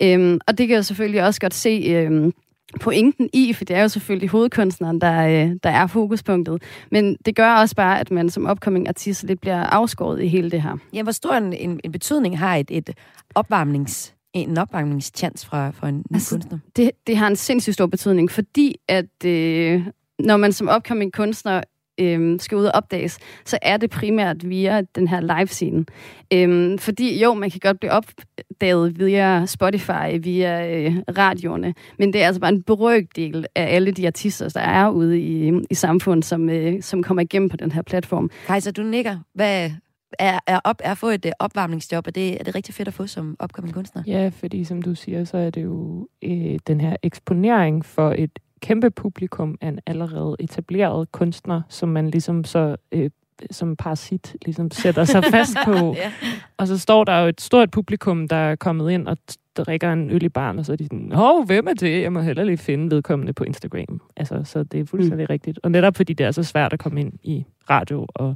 [0.03, 2.33] Øhm, og det kan jeg selvfølgelig også godt se øh,
[2.81, 6.63] pointen i, for det er jo selvfølgelig hovedkunstneren, der, øh, der er fokuspunktet.
[6.91, 10.51] Men det gør også bare, at man som upcoming artist lidt bliver afskåret i hele
[10.51, 10.77] det her.
[10.93, 12.91] Ja, hvor stor en, en, en betydning har et, et
[13.35, 16.59] opvarmnings, en opvarmningschance fra, fra en altså, kunstner?
[16.77, 19.87] Det, det har en sindssygt stor betydning, fordi at øh,
[20.19, 21.63] når man som upcoming kunstner
[22.01, 25.85] øh, skal ud og opdages, så er det primært via den her live-scene.
[26.33, 32.23] Øh, fordi jo, man kan godt blive opdaget via Spotify, via øh, radioerne, men det
[32.23, 36.25] er altså bare en brøkdel af alle de artister, der er ude i, i samfundet,
[36.25, 38.31] som, øh, som kommer igennem på den her platform.
[38.47, 39.19] Kajsa, du nikker.
[39.35, 39.71] Hvad
[40.19, 42.89] er, er, op, er at få et øh, opvarmningsjob, og det, er det rigtig fedt
[42.89, 44.03] at få som opkommende kunstner?
[44.07, 48.39] Ja, fordi som du siger, så er det jo øh, den her eksponering for et
[48.61, 53.11] kæmpe publikum af en allerede etableret kunstner, som man ligesom så øh,
[53.51, 55.95] som parasit ligesom sætter sig fast på.
[55.97, 56.13] ja.
[56.57, 59.17] Og så står der jo et stort publikum, der er kommet ind og
[59.57, 62.03] drikker en øl i barn, og så er de sådan, hov, hvem er det?
[62.03, 64.01] Jeg må heller lige finde vedkommende på Instagram.
[64.17, 65.31] Altså, så det er fuldstændig mm.
[65.31, 65.59] rigtigt.
[65.63, 68.35] Og netop fordi det er så svært at komme ind i radio og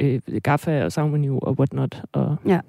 [0.00, 2.02] øh, Gaffa og Soundmenu og whatnot.
[2.12, 2.36] Og...
[2.46, 2.60] Ja.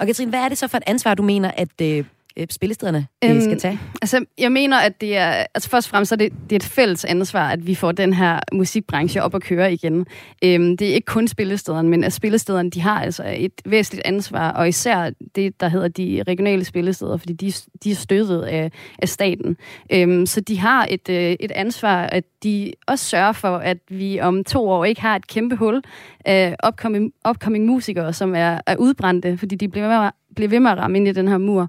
[0.00, 2.04] Og Katrine, hvad er det så for et ansvar, du mener, at øh,
[2.50, 3.80] spillestederne øhm, skal tage?
[4.02, 5.30] Altså, jeg mener, at det er...
[5.30, 8.12] Altså, først og fremmest er det, det er et fælles ansvar, at vi får den
[8.12, 10.06] her musikbranche op at køre igen.
[10.44, 14.50] Øhm, det er ikke kun spillestederne, men at spillestederne, de har altså et væsentligt ansvar,
[14.50, 17.52] og især det, der hedder de regionale spillesteder, fordi de,
[17.84, 19.56] de er støttet af, af staten.
[19.92, 24.20] Øhm, så de har et, øh, et ansvar, at de også sørger for, at vi
[24.20, 25.82] om to år ikke har et kæmpe hul
[26.24, 30.78] af upcoming, upcoming musikere, som er, er udbrændte, fordi de bliver bliver ved med at
[30.78, 31.68] ramme ind i den her mur.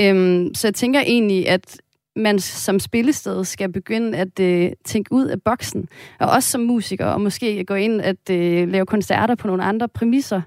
[0.00, 1.80] Øhm, så jeg tænker egentlig, at
[2.16, 7.06] man som spillested skal begynde at øh, tænke ud af boksen, og også som musiker,
[7.06, 10.42] og måske gå ind at øh, lave koncerter på nogle andre præmisser.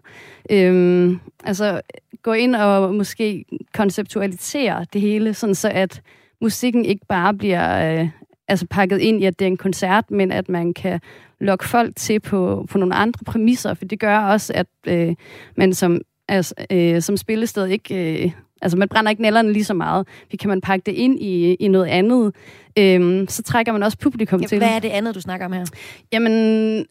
[0.50, 1.82] Øhm, altså
[2.22, 6.02] gå ind og måske konceptualisere det hele, sådan så at
[6.42, 8.10] musikken ikke bare bliver øh,
[8.48, 11.00] altså pakket ind i, at det er en koncert, men at man kan
[11.40, 15.16] lokke folk til på, på nogle andre præmisser, for det gør også, at øh,
[15.58, 18.24] man som, altså, øh, som spillested ikke...
[18.24, 18.32] Øh,
[18.64, 20.08] altså man brænder ikke nælderne lige så meget.
[20.32, 22.36] Vi kan man pakke det ind i, i noget andet,
[22.80, 24.58] øh, så trækker man også publikum ja, til.
[24.58, 25.66] Hvad er det andet, du snakker om her?
[26.12, 26.86] Jamen,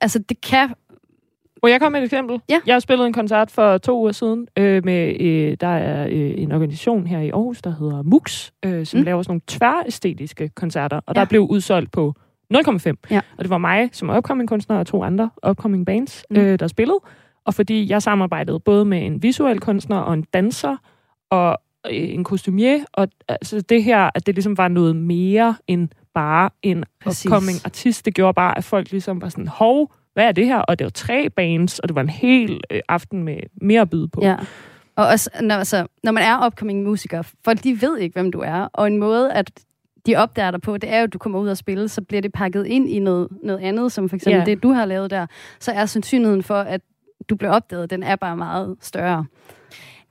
[0.00, 0.68] altså det kan
[1.62, 2.40] må jeg komme med et eksempel?
[2.48, 2.60] Ja.
[2.66, 6.34] Jeg har spillet en koncert for to uger siden øh, med, øh, der er øh,
[6.36, 9.04] en organisation her i Aarhus, der hedder MUX, øh, som mm.
[9.04, 11.20] laver sådan nogle tværæstetiske koncerter, og ja.
[11.20, 12.14] der blev udsolgt på
[12.54, 12.92] 0,5.
[13.10, 13.20] Ja.
[13.38, 16.36] Og det var mig som upcoming kunstner og to andre upcoming bands, mm.
[16.36, 16.98] øh, der spillede.
[17.44, 20.76] Og fordi jeg samarbejdede både med en visuel kunstner og en danser,
[21.30, 25.88] og øh, en kostumier, og altså det her, at det ligesom var noget mere end
[26.14, 27.26] bare en Præcis.
[27.26, 30.58] upcoming artist, det gjorde bare, at folk ligesom var sådan, hov, hvad er det her?
[30.58, 33.90] Og det var tre bands, og det var en hel øh, aften med mere at
[33.90, 34.20] byde på.
[34.22, 34.36] Ja.
[34.96, 38.40] Og også, når, altså, når man er upcoming musiker, folk de ved ikke, hvem du
[38.40, 39.50] er, og en måde, at
[40.06, 42.20] de opdager dig på, det er jo, at du kommer ud og spille, så bliver
[42.20, 44.46] det pakket ind i noget, noget andet, som for eksempel yeah.
[44.46, 45.26] det, du har lavet der,
[45.60, 46.80] så er sandsynligheden for, at
[47.28, 49.26] du bliver opdaget, den er bare meget større.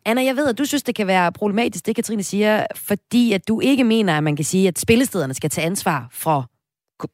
[0.05, 3.47] Anna, jeg ved, at du synes, det kan være problematisk, det Katrine siger, fordi at
[3.47, 6.49] du ikke mener, at man kan sige, at spillestederne skal tage ansvar for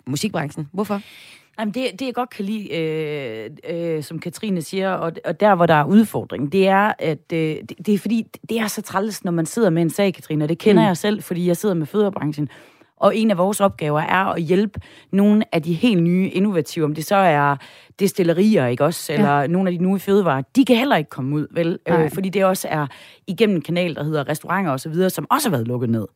[0.08, 0.68] musikbranchen.
[0.74, 1.02] Hvorfor?
[1.60, 5.56] Jamen det, det jeg godt kan lide, øh, øh, som Katrine siger, og, og der
[5.56, 8.82] hvor der er udfordring, det er, at øh, det, det er fordi, det er så
[8.82, 10.88] træls, når man sidder med en sag, Katrine, og det kender mm.
[10.88, 12.50] jeg selv, fordi jeg sidder med fødevarebranchen.
[13.02, 14.80] Og en af vores opgaver er at hjælpe
[15.12, 17.56] nogle af de helt nye innovative, om det så er
[18.00, 19.48] destillerier, ikke også, eller ja.
[19.48, 21.80] nogle af de nye fødevarer, de kan heller ikke komme ud, vel?
[21.88, 22.88] Øh, fordi det også er
[23.28, 26.08] igennem en kanal, der hedder restauranter osv., som også har været lukket ned.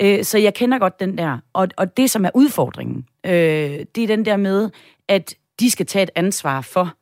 [0.00, 1.38] Øh, så jeg kender godt den der.
[1.52, 3.32] Og, og det, som er udfordringen, øh,
[3.94, 4.70] det er den der med,
[5.08, 6.94] at de skal tage et ansvar for.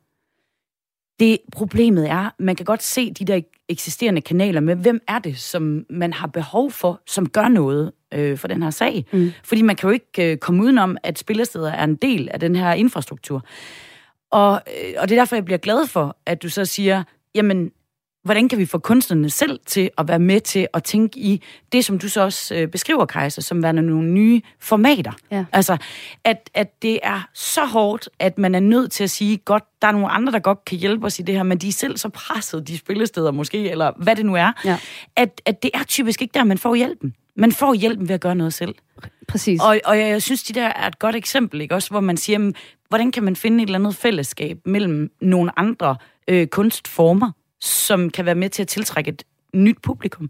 [1.19, 5.37] Det problemet er, man kan godt se de der eksisterende kanaler med, hvem er det,
[5.37, 9.05] som man har behov for, som gør noget øh, for den her sag.
[9.11, 9.31] Mm.
[9.43, 12.55] Fordi man kan jo ikke øh, komme udenom, at spillesteder er en del af den
[12.55, 13.43] her infrastruktur.
[14.31, 17.03] Og, øh, og det er derfor, jeg bliver glad for, at du så siger,
[17.35, 17.71] jamen,
[18.23, 21.85] hvordan kan vi få kunstnerne selv til at være med til at tænke i det,
[21.85, 25.11] som du så også øh, beskriver, Kajsa, som værende nogle nye formater.
[25.31, 25.45] Ja.
[25.53, 25.77] Altså,
[26.23, 29.87] at, at det er så hårdt, at man er nødt til at sige, godt, der
[29.87, 31.97] er nogle andre, der godt kan hjælpe os i det her, men de er selv
[31.97, 34.77] så presset, de spillesteder måske, eller hvad det nu er, Ja.
[35.15, 37.13] at, at det er typisk ikke der, man får hjælpen.
[37.41, 38.75] Man får hjælpen ved at gøre noget selv.
[39.27, 39.61] Præcis.
[39.61, 41.75] Og, og jeg, synes, de der er et godt eksempel, ikke?
[41.75, 42.53] Også hvor man siger, jamen,
[42.89, 45.95] hvordan kan man finde et eller andet fællesskab mellem nogle andre
[46.27, 49.23] øh, kunstformer, som kan være med til at tiltrække et
[49.53, 50.29] nyt publikum,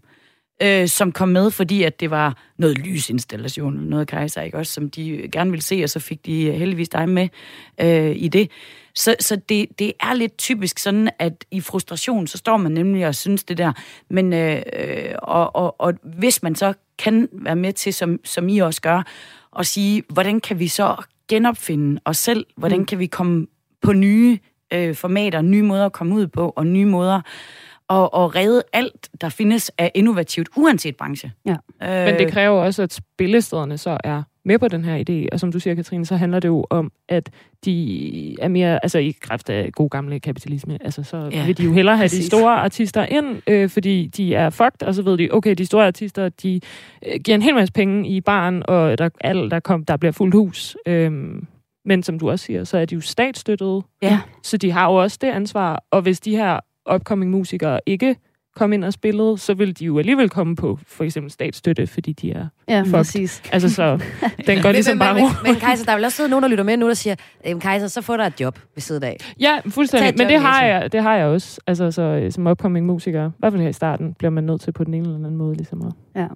[0.62, 4.90] øh, som kom med, fordi at det var noget lysinstallation, noget kejser, ikke også, som
[4.90, 7.28] de gerne ville se, og så fik de heldigvis dig med
[7.80, 8.50] øh, i det.
[8.94, 13.06] Så, så det, det er lidt typisk sådan, at i frustration, så står man nemlig
[13.06, 13.72] og synes det der.
[14.10, 18.48] Men, øh, øh, og, og, og hvis man så kan være med til, som, som
[18.48, 19.02] I også gør,
[19.50, 20.96] og sige, hvordan kan vi så
[21.28, 22.46] genopfinde os selv?
[22.56, 22.86] Hvordan Mm.
[22.86, 23.46] kan vi komme
[23.82, 24.38] på nye
[24.72, 27.20] øh, formater, nye måder at komme ud på, og nye måder
[27.88, 31.32] og, og redde alt, der findes af innovativt, uanset branche.
[31.46, 31.56] Ja.
[31.82, 35.26] Øh, Men det kræver også, at spillestederne så er med på den her idé.
[35.32, 37.30] Og som du siger, Katrine, så handler det jo om, at
[37.64, 41.64] de er mere, altså i kraft af god gamle kapitalisme, altså så Ja, vil de
[41.64, 42.18] jo hellere have præcis.
[42.20, 45.66] de store artister ind, øh, fordi de er fucked, og så ved de, okay, de
[45.66, 46.60] store artister, de
[47.06, 50.12] øh, giver en hel masse penge i baren, og der, alt, der, kom, der bliver
[50.12, 50.76] fuldt hus.
[50.86, 51.46] Øhm,
[51.84, 54.20] men som du også siger, så er de jo statsstøttede, Ja.
[54.42, 55.84] så de har jo også det ansvar.
[55.90, 56.60] Og hvis de her
[56.94, 58.16] upcoming musikere ikke
[58.56, 62.12] kom ind og spillede, så vil de jo alligevel komme på for eksempel statsstøtte, fordi
[62.12, 62.92] de er Ja, fucked.
[62.92, 63.42] præcis.
[63.52, 63.98] Altså så,
[64.46, 65.36] den går ligesom men, bare men, rundt.
[65.42, 67.14] men, men Kajsa, der vil også sidde nogen, der lytter med nu, der siger,
[67.48, 69.16] "Øhm, Kajsa, så får der et job ved siden af.
[69.40, 70.14] Ja, fuldstændig.
[70.18, 71.60] Men det har, jeg, det har jeg også.
[71.66, 74.60] Altså så, øh, som upcoming musiker, i hvert fald her i starten, bliver man nødt
[74.60, 76.26] til på den ene eller anden måde ligesom at Ja.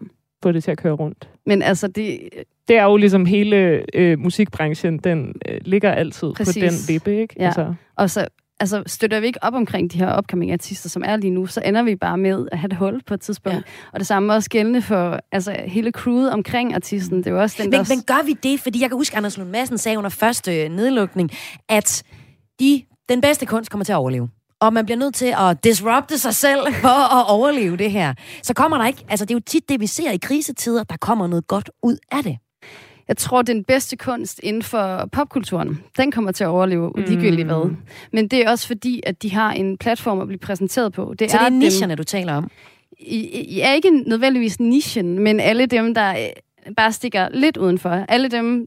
[0.42, 1.28] få det til at køre rundt.
[1.46, 2.18] Men altså, det,
[2.68, 6.54] Det er jo ligesom hele øh, musikbranchen, den øh, ligger altid Præcis.
[6.54, 7.34] på den lippe, ikke?
[7.38, 7.46] Ja.
[7.46, 8.26] Altså, Og så
[8.60, 11.60] altså, støtter vi ikke op omkring de her upcoming artister, som er lige nu, så
[11.64, 13.56] ender vi bare med at have et hul på et tidspunkt.
[13.56, 13.62] Ja.
[13.92, 17.18] Og det samme er også gældende for altså, hele crewet omkring artisten.
[17.18, 17.86] Det er jo også den, Men, der...
[17.88, 18.60] men gør vi det?
[18.60, 21.30] Fordi jeg kan huske, Anders Lund Madsen sagde under første øh, nedlukning,
[21.68, 22.02] at
[22.60, 24.28] de, den bedste kunst kommer til at overleve.
[24.60, 28.14] Og man bliver nødt til at disrupte sig selv for at overleve det her.
[28.42, 29.04] Så kommer der ikke...
[29.08, 30.84] Altså, det er jo tit det, vi ser i krisetider.
[30.84, 32.38] Der kommer noget godt ud af det.
[33.08, 37.70] Jeg tror, den bedste kunst inden for popkulturen, den kommer til at overleve ligegyldigt hvad.
[38.12, 41.14] Men det er også fordi, at de har en platform at blive præsenteret på.
[41.18, 42.50] Det Så det er dem- nicherne, du taler om?
[42.98, 43.16] I,
[43.48, 47.90] I er ikke nødvendigvis nichen, men alle dem, der øh, bare stikker lidt udenfor.
[47.90, 48.66] Alle dem,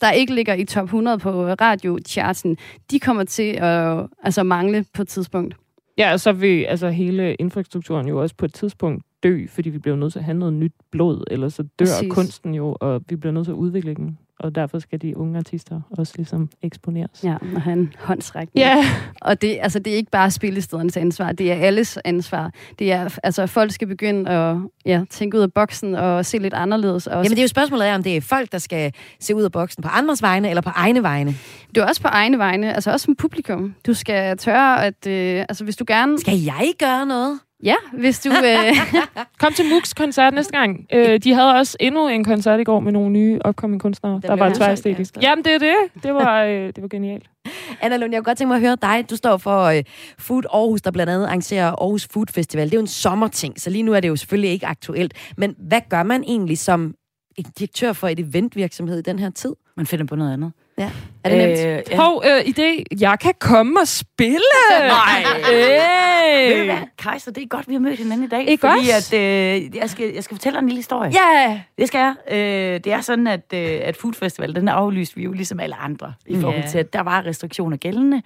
[0.00, 2.56] der ikke ligger i top 100 på radiocharten,
[2.90, 5.54] de kommer til at altså, mangle på et tidspunkt.
[5.98, 9.78] ja, og så vil altså, hele infrastrukturen jo også på et tidspunkt dø, fordi vi
[9.78, 12.12] bliver nødt til at have noget nyt blod, eller så dør Præcis.
[12.12, 14.18] kunsten jo, og vi bliver nødt til at udvikle den.
[14.40, 17.24] Og derfor skal de unge artister også ligesom eksponeres.
[17.24, 18.66] Ja, og have en håndsrækning.
[18.66, 18.84] Ja.
[19.20, 22.52] Og det, altså, det er ikke bare spillestedernes ansvar, det er alles ansvar.
[22.78, 24.56] Det er, altså, folk skal begynde at
[24.86, 27.06] ja, tænke ud af boksen og se lidt anderledes.
[27.06, 29.42] Og Jamen, det er jo spørgsmålet af, om det er folk, der skal se ud
[29.42, 31.34] af boksen på andres vegne, eller på egne vegne.
[31.74, 33.74] Det er også på egne vegne, altså også som publikum.
[33.86, 36.18] Du skal tørre at, øh, altså hvis du gerne...
[36.18, 37.38] Skal jeg gøre noget?
[37.64, 38.30] Ja, hvis du...
[38.30, 38.76] Øh...
[39.40, 40.86] Kom til MUX koncert næste gang.
[40.92, 44.20] Øh, de havde også endnu en koncert i går med nogle nye upcoming kunstnere, der
[44.20, 45.20] bliver var udsolgt, tværæstetiske.
[45.22, 46.02] Jamen, det er det.
[46.02, 47.30] Det var, øh, det var genialt.
[47.82, 49.10] Anna Lund, jeg kunne godt tænke mig at høre dig.
[49.10, 49.84] Du står for øh,
[50.18, 52.66] Food Aarhus, der blandt andet arrangerer Aarhus Food Festival.
[52.66, 55.14] Det er jo en sommerting, så lige nu er det jo selvfølgelig ikke aktuelt.
[55.36, 56.94] Men hvad gør man egentlig som
[57.36, 59.54] en direktør for et eventvirksomhed i den her tid?
[59.76, 60.52] Man finder på noget andet.
[60.78, 60.90] Ja.
[61.24, 61.58] Er det nemt?
[61.58, 61.96] Øh, ja.
[62.00, 62.82] Hov, øh, idé.
[63.00, 64.38] Jeg kan komme og spille.
[64.80, 65.24] Nej.
[65.52, 66.52] Hey.
[66.52, 68.48] Ved du hvad, Kajsa, det er godt, vi har mødt hinanden i dag.
[68.48, 69.16] Ikke fordi også?
[69.16, 71.12] at, øh, jeg, skal, jeg skal fortælle dig en lille historie.
[71.14, 71.60] Ja.
[71.78, 72.36] Det skal jeg.
[72.36, 75.76] Øh, det er sådan, at, øh, at Food Festival, den aflyste vi jo ligesom alle
[75.76, 76.40] andre, i Ja.
[76.42, 78.22] forhold til, at der var restriktioner gældende.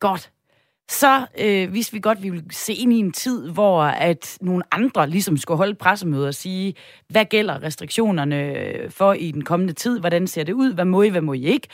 [0.00, 0.30] Godt.
[0.90, 4.38] Så øh, vidste vi godt, at vi ville se ind i en tid, hvor at
[4.40, 6.74] nogle andre ligesom skulle holde pressemøder og sige,
[7.08, 10.00] hvad gælder restriktionerne øh, for i den kommende tid?
[10.00, 10.74] Hvordan ser det ud?
[10.74, 11.68] Hvad må I, hvad må I ikke?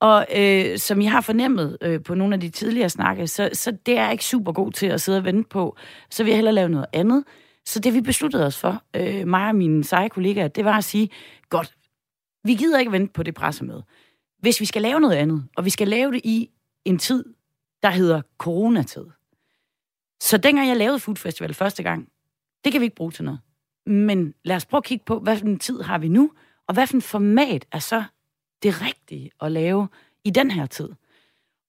[0.00, 3.76] Og øh, som I har fornemmet øh, på nogle af de tidligere snakke, så, så
[3.86, 5.76] det er ikke super god til at sidde og vente på.
[6.10, 7.24] Så vil jeg hellere lave noget andet.
[7.66, 10.84] Så det vi besluttede os for, øh, mig og mine seje kollegaer, det var at
[10.84, 11.08] sige,
[11.50, 11.74] godt,
[12.44, 13.84] vi gider ikke vente på det pressemøde.
[14.38, 16.50] Hvis vi skal lave noget andet, og vi skal lave det i
[16.84, 17.24] en tid,
[17.84, 19.04] der hedder coronatid.
[20.20, 22.08] Så dengang jeg lavede Food Festival første gang,
[22.64, 23.40] det kan vi ikke bruge til noget.
[23.86, 26.30] Men lad os prøve at kigge på, hvad for en tid har vi nu,
[26.66, 28.04] og hvad for en format er så
[28.62, 29.88] det rigtige at lave
[30.24, 30.88] i den her tid.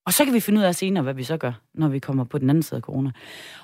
[0.05, 2.24] Og så kan vi finde ud af senere, hvad vi så gør, når vi kommer
[2.24, 3.11] på den anden side af corona.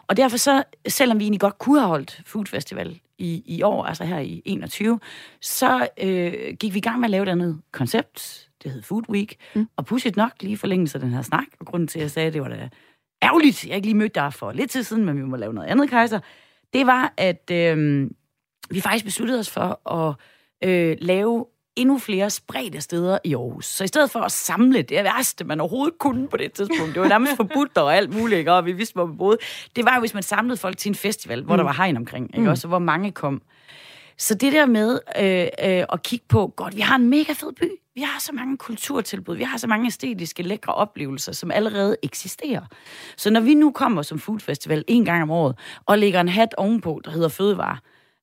[0.07, 3.85] Og derfor så, selvom vi egentlig godt kunne have holdt Food Festival i, i år,
[3.85, 4.99] altså her i 21,
[5.41, 8.50] så øh, gik vi i gang med at lave et andet koncept.
[8.63, 9.35] Det hed Food Week.
[9.55, 9.67] Mm.
[9.77, 12.27] Og pudsigt nok lige forlængelse af den her snak, og grunden til, at jeg sagde,
[12.27, 12.69] at det var da
[13.23, 15.67] ærgerligt, jeg ikke lige mødte dig for lidt tid siden, men vi må lave noget
[15.67, 16.19] andet, Kaiser,
[16.73, 18.09] det var, at øh,
[18.69, 20.15] vi faktisk besluttede os for at
[20.69, 21.45] øh, lave
[21.75, 23.65] endnu flere spredte steder i Aarhus.
[23.65, 27.01] Så i stedet for at samle det værste, man overhovedet kunne på det tidspunkt, det
[27.01, 28.53] var nærmest forbudt og alt muligt, ikke?
[28.53, 29.37] og vi vidste, hvor vi boede,
[29.75, 31.57] det var jo, hvis man samlede folk til en festival, hvor mm.
[31.57, 32.41] der var hegn omkring, ikke?
[32.41, 32.47] Mm.
[32.47, 33.41] også hvor mange kom.
[34.21, 37.53] Så det der med øh, øh, at kigge på, godt, vi har en mega fed
[37.53, 41.97] by, vi har så mange kulturtilbud, vi har så mange æstetiske, lækre oplevelser, som allerede
[42.03, 42.61] eksisterer.
[43.17, 46.53] Så når vi nu kommer som foodfestival en gang om året, og lægger en hat
[46.57, 47.77] ovenpå, der hedder fødevare,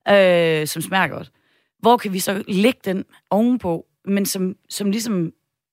[0.09, 1.30] øh, som smager godt,
[1.78, 5.32] hvor kan vi så lægge den ovenpå, men som, som ligesom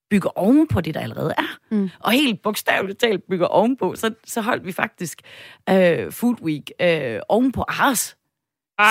[0.09, 1.57] bygger ovenpå det, der allerede er.
[1.71, 1.89] Mm.
[1.99, 5.21] Og helt bogstaveligt talt bygger ovenpå, så, så holdt vi faktisk
[5.69, 8.17] øh, Food Week øh, ovenpå Ars.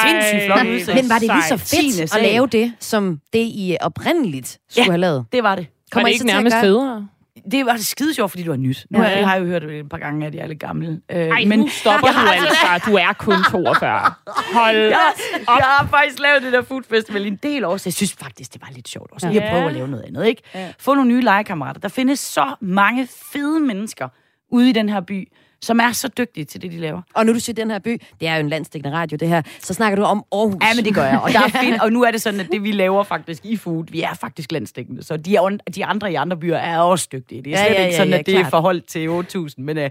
[0.06, 0.94] Sindssygt flot udsigt.
[0.96, 4.90] Men var det lige så fedt at lave det, som det I oprindeligt skulle Ja,
[4.90, 5.24] have lavet?
[5.32, 5.66] det var det.
[5.92, 7.08] Kommer I så til at gøre-
[7.50, 8.86] Det var skide sjovt, fordi det var nyt.
[8.90, 9.08] Nu Ja.
[9.08, 9.18] ja.
[9.18, 11.00] jeg har jeg jo hørt det et par gange, at jeg er lidt gammel.
[11.10, 12.90] Øh, Ej, men nu stopper du altså.
[12.90, 14.00] Du er kun 42.
[14.54, 14.98] Hold jeg,
[15.48, 15.58] op.
[15.58, 18.12] jeg har faktisk lavet det der food festival i en del år, så jeg synes
[18.12, 19.52] faktisk, det var lidt sjovt også lige at Ja.
[19.54, 20.42] prøve at lave noget andet, ikke?
[20.78, 21.80] Få nogle nye legekammerater.
[21.80, 24.08] Der findes så mange fede mennesker
[24.52, 25.28] ude i den her by,
[25.64, 27.02] som er så dygtige til det, de laver.
[27.14, 29.42] Og nu du siger den her by, det er jo en landstækkende radio, det her,
[29.60, 30.54] så snakker du om Aarhus.
[30.62, 31.20] Ja, men det gør jeg.
[31.20, 33.56] Og, der er fint, og nu er det sådan, at det, vi laver faktisk i
[33.56, 35.02] food, vi er faktisk landstækkende.
[35.02, 37.42] Så de, er, de andre i andre byer er også dygtige.
[37.42, 38.50] Det er Ja, slet ja, ikke ja, sådan, ja, at det er klart.
[38.50, 39.08] forhold til
[39.48, 39.54] 8.000.
[39.58, 39.90] Men, øh,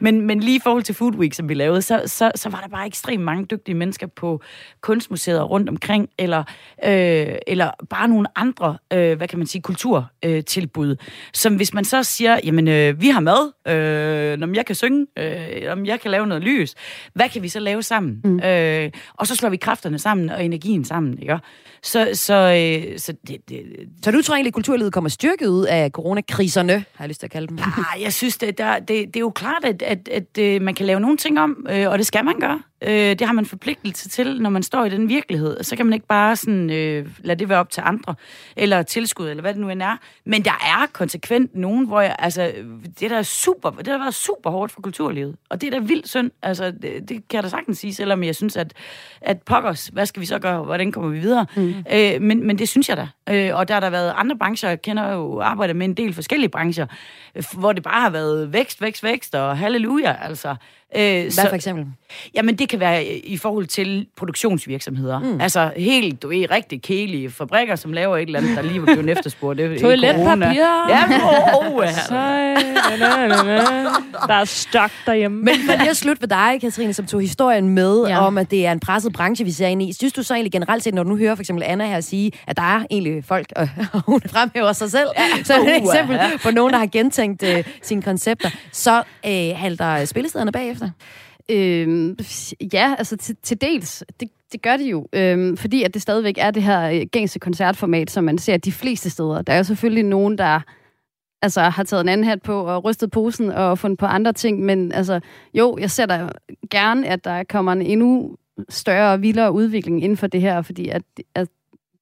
[0.00, 2.60] men, men lige i forhold til Food Week, som vi lavede, så, så, så var
[2.60, 4.40] der bare ekstremt mange dygtige mennesker på
[4.80, 6.44] kunstmuseer rundt omkring, eller,
[6.84, 10.36] øh, eller bare nogle andre, øh, hvad kan man sige, kulturtilbud.
[10.36, 10.96] Øh, tilbud.
[11.32, 15.06] som hvis man så siger, jamen, øh, vi har mad, øh, når jeg kan synge,
[15.16, 16.74] øh, om jeg kan lave noget lys,
[17.12, 18.20] hvad kan vi så lave sammen?
[18.24, 18.40] Mm.
[18.40, 21.38] Øh, og så slår vi kræfterne sammen og energien sammen, ikke?
[21.84, 23.62] Så, så, øh, så det, det,
[24.04, 27.26] Så du tror egentlig, at kulturlivet kommer styrket ud af coronakriserne, har jeg lyst til
[27.26, 27.58] at kalde dem?
[27.58, 30.74] Ah, jeg synes, det, der, det, det er jo klart, at, at, at, at man
[30.74, 32.62] kan lave nogle ting om, øh, og det skal man gøre.
[32.82, 35.62] Øh, det har man forpligtelse til, når man står i den virkelighed.
[35.62, 38.14] Så kan man ikke bare sådan, øh, lade det være op til andre,
[38.56, 39.96] eller tilskud, eller hvad det nu end er.
[40.26, 42.52] Men der er konsekvent nogen, hvor jeg, altså,
[43.00, 45.36] det der er super, det der har været super hårdt for kulturlivet.
[45.50, 46.30] Og det er da vildt synd.
[46.42, 48.72] Altså, det, det kan jeg da sagtens sige, selvom jeg synes, at,
[49.20, 50.64] at pokkers, hvad skal vi så gøre?
[50.64, 51.46] Hvordan kommer vi videre?
[51.56, 51.71] Mm.
[51.76, 51.84] Mm.
[51.92, 53.08] Øh, men, men det synes jeg da.
[53.28, 56.14] Øh, og der har der været andre brancher, jeg kender jo arbejder med en del
[56.14, 56.86] forskellige brancher,
[57.52, 60.54] hvor det bare har været vækst, vækst, vækst og halleluja, altså.
[60.96, 61.86] Øh, Hvad for eksempel?
[62.34, 65.18] Jamen, det kan være i- i forhold til produktionsvirksomheder.
[65.18, 65.40] Mm.
[65.40, 68.86] Altså helt, du ved, rigtig kedelige fabrikker, som laver et eller andet, der lige var
[68.86, 69.58] blevet efterspurgt.
[69.58, 70.44] Det, er Toiletpapir.
[70.88, 71.04] Ja,
[71.54, 73.56] oh, oh, Så, na, na, na.
[74.26, 75.42] Der er stok derhjemme.
[75.42, 78.26] Men for lige at slutte ved dig, Katrine, som tog historien med ja.
[78.26, 79.92] om, at det er en presset branche, vi ser ind i.
[79.92, 82.32] Synes du så egentlig generelt set, når du nu hører for eksempel Anna her sige,
[82.46, 83.68] at der er egentlig folk, og
[84.06, 85.42] hun fremhæver sig selv, ja.
[85.44, 86.30] så er det et eksempel ja.
[86.42, 90.81] på nogen, der har gentænkt øh, sine koncepter, så øh, halter spillestederne bagefter?
[90.82, 90.92] Altså.
[91.48, 92.16] Øhm,
[92.72, 94.04] ja, altså til, til dels.
[94.20, 97.38] Det, det gør de jo, øhm, fordi at det stadigvæk er det her øh, gængse
[97.38, 99.42] koncertformat, som man ser de fleste steder.
[99.42, 100.60] Der er jo selvfølgelig nogen, der
[101.42, 104.60] altså, har taget en anden hat på og rystet posen og fundet på andre ting,
[104.60, 105.20] men altså,
[105.54, 106.28] jo, jeg ser da
[106.70, 108.36] gerne, at der kommer en endnu
[108.68, 111.02] større og vildere udvikling inden for det her, fordi at,
[111.34, 111.48] at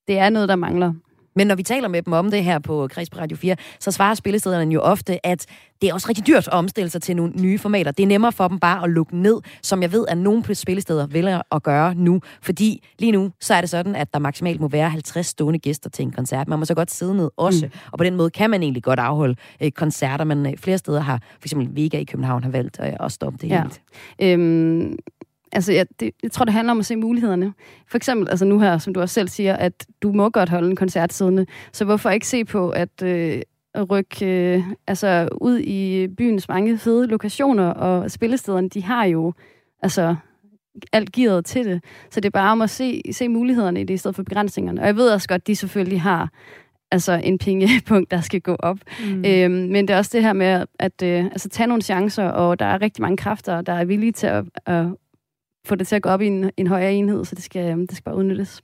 [0.08, 0.92] det er noget, der mangler.
[1.40, 3.90] Men når vi taler med dem om det her på Kreds på Radio 4, så
[3.90, 5.46] svarer spillestederne jo ofte, at
[5.82, 7.90] det er også rigtig dyrt at omstille sig til nogle nye formater.
[7.90, 11.06] Det er nemmere for dem bare at lukke ned, som jeg ved, at nogle spillesteder
[11.06, 12.20] vælger at gøre nu.
[12.42, 15.90] Fordi lige nu, så er det sådan, at der maksimalt må være 50 stående gæster
[15.90, 16.48] til en koncert.
[16.48, 17.66] Man må så godt sidde ned også.
[17.66, 17.72] Mm.
[17.92, 21.00] Og på den måde kan man egentlig godt afholde øh, koncerter, men øh, flere steder
[21.00, 23.62] har, for eksempel Vega i København, har valgt øh, at stoppe det Ja.
[23.62, 23.80] helt.
[24.22, 24.96] Øhm,
[25.52, 27.52] altså, jeg, det, jeg tror, det handler om at se mulighederne.
[27.88, 30.70] For eksempel, altså nu her, som du også selv siger, at du må godt holde
[30.70, 31.46] en koncert siddende.
[31.72, 33.42] Så hvorfor ikke se på at, øh,
[33.90, 39.32] rykke øh, altså, ud i byens mange fede lokationer, og spillestederne, de har jo
[39.82, 40.16] altså
[40.92, 41.84] alt gearet til det.
[42.10, 44.80] Så det er bare om at se, se mulighederne i det, i stedet for begrænsningerne.
[44.80, 46.30] Og jeg ved også godt, de selvfølgelig har
[46.90, 48.78] altså en pengepunkt, der skal gå op.
[49.06, 49.24] Mm.
[49.24, 52.58] Øhm, men det er også det her med at øh, altså, tage nogle chancer, og
[52.58, 54.86] der er rigtig mange kræfter, der er villige til at, at
[55.66, 57.92] få det til at gå op i en, en højere enhed, så det skal, det
[57.92, 58.62] skal bare udnyttes.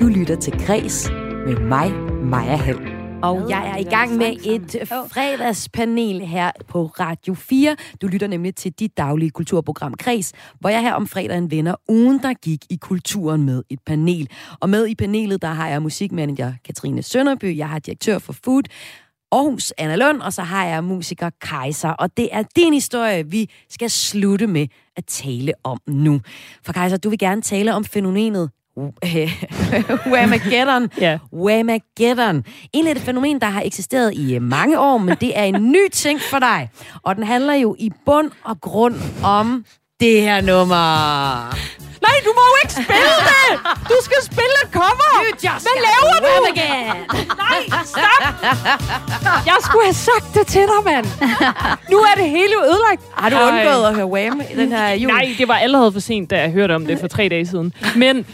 [0.00, 1.10] Du lytter til Græs
[1.46, 2.98] med mig, Maja Hall.
[3.22, 7.76] Og jeg er i gang med et fredagspanel her på Radio 4.
[8.02, 12.22] Du lytter nemlig til dit daglige kulturprogram Kreds, hvor jeg her om fredagen vender ugen,
[12.22, 14.28] der gik i kulturen med et panel.
[14.60, 18.62] Og med i panelet, der har jeg musikmanager Katrine Sønderby, jeg har direktør for Food,
[19.32, 21.88] Aarhus Anna Lund, og så har jeg musiker Kaiser.
[21.88, 24.66] Og det er din historie, vi skal slutte med
[24.96, 26.20] at tale om nu.
[26.66, 28.50] For Kaiser, du vil gerne tale om fænomenet
[30.12, 30.90] Whamageddon.
[31.00, 31.18] Ja.
[31.32, 32.44] Whamageddon.
[32.74, 35.62] Egentlig det et fænomen, der har eksisteret i øh, mange år, men det er en
[35.72, 36.70] ny ting for dig.
[37.02, 39.64] Og den handler jo i bund og grund om
[40.00, 41.54] det her nummer.
[42.06, 43.50] Nej, du må jo ikke spille det!
[43.90, 45.10] Du skal spille et cover!
[45.24, 46.32] You just Hvad laver du?
[46.52, 46.96] again.
[47.44, 48.22] Nej, stop!
[49.46, 51.06] Jeg skulle have sagt det til dig, mand.
[51.90, 53.02] Nu er det hele jo ødelagt.
[53.14, 53.48] Har du Ej.
[53.48, 55.12] undgået at høre Wham i den her jul?
[55.12, 57.72] Nej, det var allerede for sent, da jeg hørte om det for tre dage siden.
[57.96, 58.26] Men øh,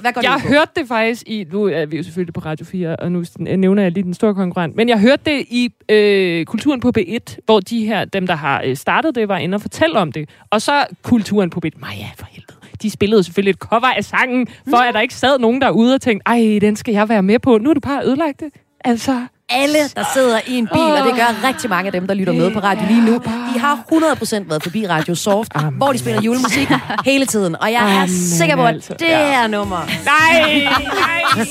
[0.00, 1.44] hvad går jeg hørte det faktisk i...
[1.52, 4.34] Nu er vi jo selvfølgelig på Radio 4, og nu nævner jeg lige den store
[4.34, 4.76] konkurrent.
[4.76, 8.62] Men jeg hørte det i øh, Kulturen på B1, hvor de her, dem der har
[8.64, 10.28] øh, startet det, var inde og fortælle om det.
[10.50, 11.70] Og så Kulturen på B1.
[11.80, 12.51] Maja, for helvede.
[12.82, 16.00] De spillede selvfølgelig et cover af sangen, for at der ikke sad nogen derude og
[16.00, 17.58] tænkte, ej, den skal jeg være med på.
[17.58, 18.48] Nu er du bare ødelagt det.
[18.84, 22.14] Altså, alle, der sidder i en bil, og det gør rigtig mange af dem, der
[22.14, 23.14] lytter med på radio lige nu,
[23.54, 26.68] de har 100% været forbi Radio Soft, hvor de spiller julemusik
[27.04, 27.56] hele tiden.
[27.62, 28.92] Og jeg er Amen, sikker på, at altså.
[28.98, 29.30] det Ja.
[29.30, 29.78] her nummer...
[30.04, 31.44] Nej, nej.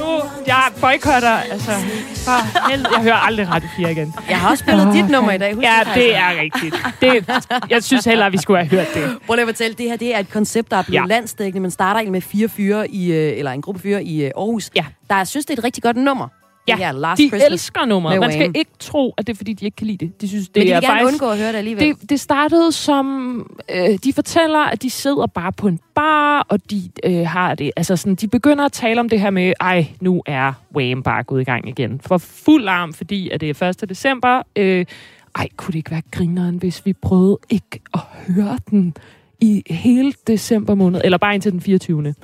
[0.00, 1.30] Nu, jeg boykotter.
[1.52, 1.70] Altså,
[2.24, 2.88] for helvede.
[2.94, 4.14] Jeg hører aldrig Radio 4 igen.
[4.30, 5.54] Jeg har også spillet dit nummer i dag.
[5.54, 6.74] Husk Ja, det, er rigtigt.
[7.00, 7.40] Det,
[7.70, 9.16] jeg synes heller, at vi skulle have hørt det.
[9.26, 11.02] Prøv lige at fortælle, det her det er et koncept, der er blevet Ja.
[11.02, 11.06] ja.
[11.06, 11.60] landsdækkende.
[11.62, 14.70] Man starter egentlig med fire fyre, i, øh, eller en gruppe fyre i øh, Aarhus,
[14.76, 14.84] Ja.
[15.10, 16.28] der synes, det er et rigtig godt nummer.
[16.68, 18.20] Ja, her Last de Christmas elsker nummeret.
[18.20, 20.20] Man skal ikke tro, at det er, fordi de ikke kan lide det.
[20.20, 21.12] De synes, det Men de er faktisk...
[21.12, 21.88] undgå at høre det alligevel.
[21.88, 23.56] Det, det startede som...
[23.74, 27.70] Øh, de fortæller, at de sidder bare på en bar, og de øh, har det...
[27.76, 31.22] Altså sådan, de begynder at tale om det her med, ej, nu er Wham bare
[31.22, 32.00] gået i gang igen.
[32.06, 33.88] For fuld arm, fordi at det er 1.
[33.88, 34.42] december.
[34.56, 34.86] Øh,
[35.36, 38.94] ej, kunne det ikke være grineren, hvis vi prøvede ikke at høre den
[39.40, 42.14] i hele december måned, eller bare indtil den 24.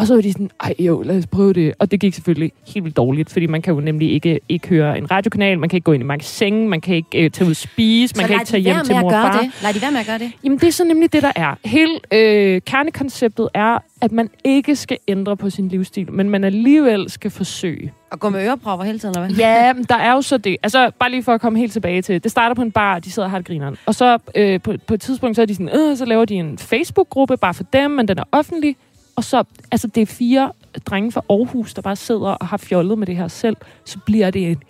[0.00, 1.74] Og så var de sådan, ej jo, lad os prøve det.
[1.78, 4.98] Og det gik selvfølgelig helt vildt dårligt, fordi man kan jo nemlig ikke, ikke høre
[4.98, 7.50] en radiokanal, man kan ikke gå ind i magasin, man kan ikke øh, tage ud
[7.50, 9.40] og spise, man Så kan ikke tage hjem til mor og far.
[9.42, 9.50] det.
[9.62, 10.32] Lad de være med at gøre det.
[10.44, 11.54] Jamen, det er så nemlig det, der er.
[11.64, 17.10] Hele øh, kernekonceptet er, at man ikke skal ændre på sin livsstil, men man alligevel
[17.10, 17.92] skal forsøge.
[18.10, 19.36] Og gå med ørepropper hele tiden, eller hvad?
[19.36, 20.56] Ja, men der er jo så det.
[20.62, 22.22] Altså, bare lige for at komme helt tilbage til.
[22.22, 23.76] Det starter på en bar, de sidder og har det grineren.
[23.86, 26.34] Og så øh, på, på et tidspunkt, så er de sådan, øh, så laver de
[26.34, 28.76] en Facebook-gruppe bare for dem, men den er offentlig.
[29.16, 30.52] Og så, altså det er fire
[30.86, 33.56] drenge fra Aarhus, der bare sidder og har fjollet med det her selv.
[33.84, 34.62] Så bliver det en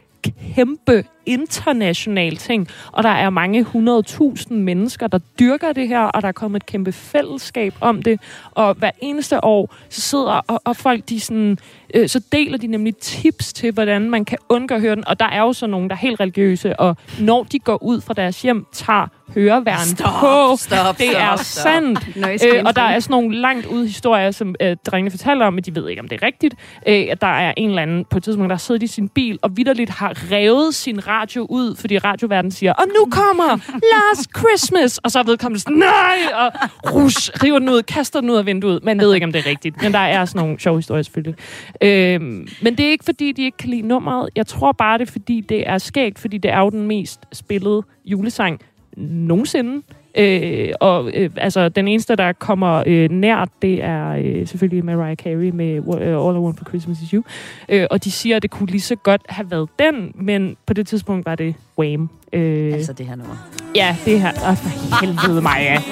[0.54, 6.28] kæmpe international ting, og der er mange hundredtusind mennesker, der dyrker det her, og der
[6.28, 10.76] er kommet et kæmpe fællesskab om det, og hver eneste år, så sidder og, og
[10.76, 11.58] folk, de sådan,
[11.94, 15.20] øh, så deler de nemlig tips til, hvordan man kan undgå at høre den, og
[15.20, 18.14] der er jo så nogen, der er helt religiøse, og når de går ud fra
[18.14, 20.56] deres hjem, tager høreværen Stop, på.
[20.56, 21.62] stop, det er stop, stop.
[21.62, 22.16] sandt.
[22.16, 25.54] Noise Øh, og der er sådan nogle langt ude historier, som øh, drengene fortæller om,
[25.54, 26.54] men de ved ikke, om det er rigtigt.
[26.86, 29.38] Øh, at der er en eller anden på et tidspunkt, der sidder i sin bil
[29.42, 33.58] og vidderligt har revet sin radio ud, fordi radioverdenen siger, og nu kommer
[33.92, 34.98] Last Christmas!
[34.98, 36.18] Og så er vedkommende sådan, nej!
[36.34, 36.52] Og
[36.94, 38.84] rush, river den ud, kaster den ud af vinduet.
[38.84, 41.34] Man ved ikke, om det er rigtigt, men der er sådan nogle sjove historier selvfølgelig.
[41.82, 44.30] Øhm, men det er ikke, fordi de ikke kan lide nummeret.
[44.36, 47.20] Jeg tror bare, det er, fordi det er skægt, fordi det er jo den mest
[47.32, 48.60] spillede julesang
[48.96, 49.82] nogensinde.
[50.14, 55.16] Øh, og øh, altså, den eneste, der kommer øh, nært, det er øh, selvfølgelig Mariah
[55.16, 57.22] Carey med uh, All I Want for Christmas Is You.
[57.68, 60.74] Øh, og de siger, at det kunne lige så godt have været den, men på
[60.74, 62.10] det tidspunkt var det Wham.
[62.32, 63.36] Øh, Altså det her nummer.
[63.74, 64.30] ja, det her.
[64.50, 65.82] Åh, for helvede mig, ja.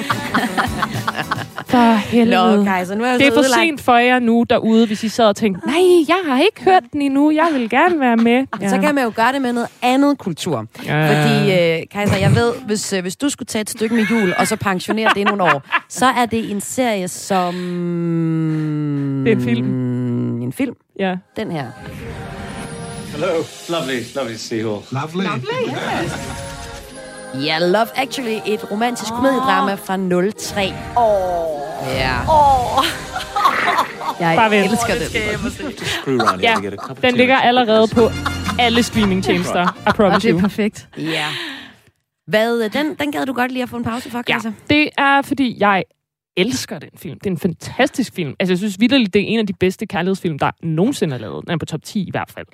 [1.69, 2.57] For helvede.
[2.57, 3.61] Nå, Kajsa, nu er jeg det er for ødelagt.
[3.61, 5.77] sent for jer nu derude, hvis I sad og tænkte, nej,
[6.09, 8.47] jeg har ikke hørt den endnu, jeg vil gerne være med.
[8.61, 8.69] Ja.
[8.69, 10.67] Så kan man jo gøre det med noget andet kultur.
[10.87, 11.09] Ja.
[11.09, 14.35] Fordi, øh, Kajsa, jeg ved, hvis, øh, hvis du skulle tage et stykke med jul,
[14.39, 17.55] og så pensionere det i nogle år, så er det en serie som...
[19.25, 20.43] Det er en film.
[20.43, 20.75] En film.
[20.99, 21.17] Ja.
[21.37, 21.65] Den her.
[23.13, 23.27] Hello.
[23.69, 24.83] Lovely, lovely to see you all.
[24.93, 25.27] Lovely.
[27.35, 29.97] Ja, Love Actually, et romantisk komediedrama fra
[30.33, 30.63] 03.
[30.97, 31.95] Åh.
[31.95, 32.15] Ja.
[34.21, 34.73] Jeg Bare vent.
[34.73, 35.79] elsker det.
[35.87, 36.61] Screw around here
[37.03, 38.11] Ja, den ligger allerede på
[38.59, 39.63] alle streamingtjenester.
[39.63, 40.89] I Og promise det er perfekt.
[40.99, 41.27] Ja.
[42.27, 44.53] Hvad, øh, den, den gad du godt lige at få en pause for, Ja, Kajsa?
[44.71, 45.85] det er, fordi jeg
[46.37, 47.19] elsker den film.
[47.19, 48.35] Det er en fantastisk film.
[48.41, 51.45] Altså, jeg synes vidderligt, det er en af de bedste kærlighedsfilm, der nogensinde er lavet.
[51.47, 52.47] Den er på top 10 i hvert fald.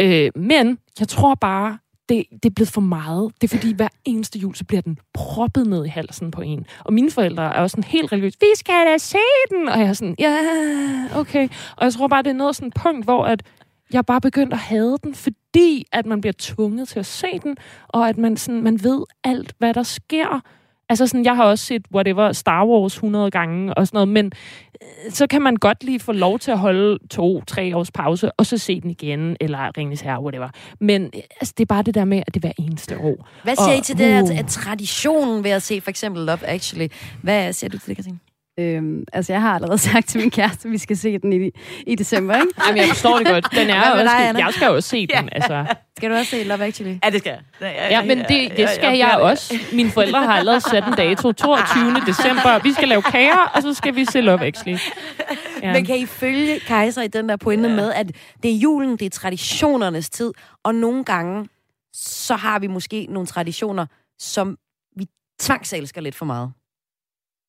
[0.00, 3.32] Øh, men jeg tror bare, det, det er blevet for meget.
[3.40, 6.66] Det er fordi, hver eneste jul, så bliver den proppet ned i halsen på en.
[6.84, 8.36] Og mine forældre er også sådan helt religiøse.
[8.40, 9.18] Vi skal da se
[9.50, 9.68] den!
[9.68, 10.38] Og jeg er sådan, ja,
[11.14, 11.48] okay.
[11.76, 13.42] Og jeg tror bare, det er noget sådan et punkt, hvor at
[13.92, 17.56] jeg bare begyndt at hade den, fordi at man bliver tvunget til at se den,
[17.88, 20.40] og at man, sådan, man ved alt, hvad der sker.
[20.94, 24.26] Altså sådan, jeg har også set whatever Star Wars 100 gange og sådan noget, men
[24.82, 28.46] øh, så kan man godt lige få lov til at holde to-tre års pause, og
[28.46, 30.48] så se den igen, eller Ringens Herre, whatever.
[30.80, 33.28] Men øh, altså, det er bare det der med, at det er hver eneste år.
[33.42, 34.38] Hvad siger Og, I til det der uh.
[34.38, 36.88] at traditionen ved at se for eksempel Love Actually?
[37.22, 38.18] Hvad siger du til det, Katrine?
[38.58, 41.50] Øhm, altså, jeg har allerede sagt til min kæreste, at vi skal se den i,
[41.86, 42.46] i december, ikke?
[42.66, 43.46] Jamen, jeg forstår det godt.
[43.50, 45.66] Den er Hvad også, dig, jeg skal jo også se den, altså.
[45.96, 46.98] Skal du også se Love Actually?
[47.04, 47.76] Ja, det skal jeg.
[47.90, 49.54] Ja, men det, det skal jeg også.
[49.72, 52.00] Mine forældre har allerede sat en dato, 22.
[52.06, 52.62] december.
[52.62, 54.78] Vi skal lave kager, og så skal vi se Love Actually.
[55.62, 55.72] Ja.
[55.72, 57.74] Men kan I følge Kaiser i den der pointe ja.
[57.74, 58.06] med, at
[58.42, 60.32] det er julen, det er traditionernes tid,
[60.62, 61.48] og nogle gange,
[61.92, 63.86] så har vi måske nogle traditioner,
[64.18, 64.58] som
[64.96, 65.06] vi
[65.40, 66.52] tvangselsker lidt for meget.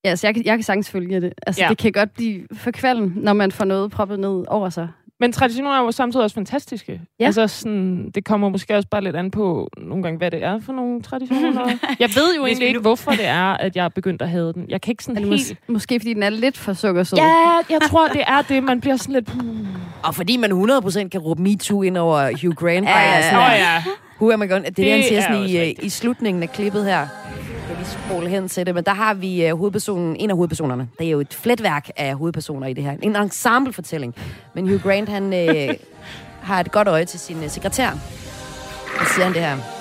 [0.04, 1.32] Ja, altså, jeg, kan- jeg kan sagtens følge det.
[1.46, 1.64] Altså, Ja.
[1.66, 1.70] ja.
[1.70, 4.88] det kan godt blive for kvalm, når man får noget proppet ned over sig.
[5.20, 7.00] Men traditioner er jo samtidig også fantastiske.
[7.20, 7.26] Ja.
[7.26, 10.60] Altså sådan, det kommer måske også bare lidt an på nogle gange, hvad det er
[10.60, 11.66] for nogle traditioner.
[12.00, 14.64] jeg ved jo egentlig ikke, hvorfor det er, at jeg er begyndt at have den.
[14.68, 15.32] Jeg kan ikke sådan helt...
[15.52, 17.18] mås- måske fordi den er lidt for sukkersød.
[17.18, 17.34] Ja,
[17.70, 18.62] jeg tror, det er det.
[18.62, 19.30] Man bliver sådan lidt...
[20.02, 22.86] Og fordi man 100% kan råbe MeToo ind over Hugh Grant.
[22.88, 23.82] Ja, ja, ja.
[24.20, 24.64] Who am I going?
[24.64, 27.06] Det er det, Det han siger er sådan i, øh, i slutningen af klippet her.
[28.10, 30.88] Jeg hen til det, men der har vi uh, hovedpersonen, en af hovedpersonerne.
[30.98, 32.96] Det er jo et fletværk af hovedpersoner i det her.
[33.02, 34.14] En ensemblefortælling.
[34.54, 35.74] Men Hugh Grant, han øh,
[36.48, 37.90] har et godt øje til sin øh, sekretær.
[39.00, 39.75] Og siger han det her.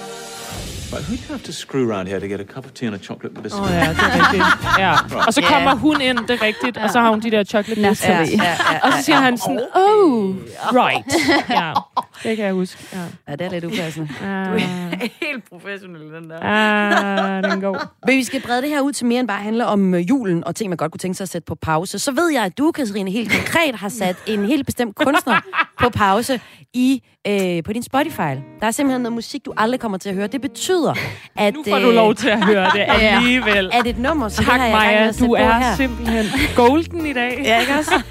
[0.94, 2.86] Right, who do you have to screw around here to get a cup of tea
[2.88, 3.62] and a chocolate biscuit?
[3.64, 4.44] Åh oh, ja, det er rigtigt.
[4.86, 4.94] Ja.
[5.28, 7.82] Og så kommer hun ind, det er rigtigt, og så har hun de der chocolate
[7.90, 8.02] biscuits.
[8.08, 10.36] Ja, ja, Og så siger han sådan, oh,
[10.74, 11.06] right.
[11.50, 11.74] Ja,
[12.30, 12.84] det kan jeg huske.
[12.94, 13.00] Ja.
[13.28, 14.10] Ja, det er lidt upassende.
[14.24, 14.62] Ah,
[15.22, 16.40] Helt professionel, den der.
[16.42, 17.82] ah, den går.
[18.08, 20.44] Men vi skal brede det her ud til mere end bare handle om øh, julen
[20.44, 22.00] og ting, man godt kunne tænke sig at sætte på pause.
[22.00, 25.40] Så ved jeg, at du, Katrine, helt konkret har sat en helt bestemt kunstner
[25.82, 26.42] på pause
[26.74, 28.20] i, øh, på din Spotify.
[28.60, 30.28] Der er simpelthen noget musik, du aldrig kommer til at høre.
[30.28, 30.94] Det betyder,
[31.36, 31.54] at...
[31.54, 33.70] Nu får du lov til at høre det alligevel.
[33.74, 35.28] At et nummer, som Tak, det her, jeg Maja.
[35.28, 35.76] Du er her.
[35.76, 37.42] simpelthen golden i dag.
[37.44, 37.92] Ja, ikke også?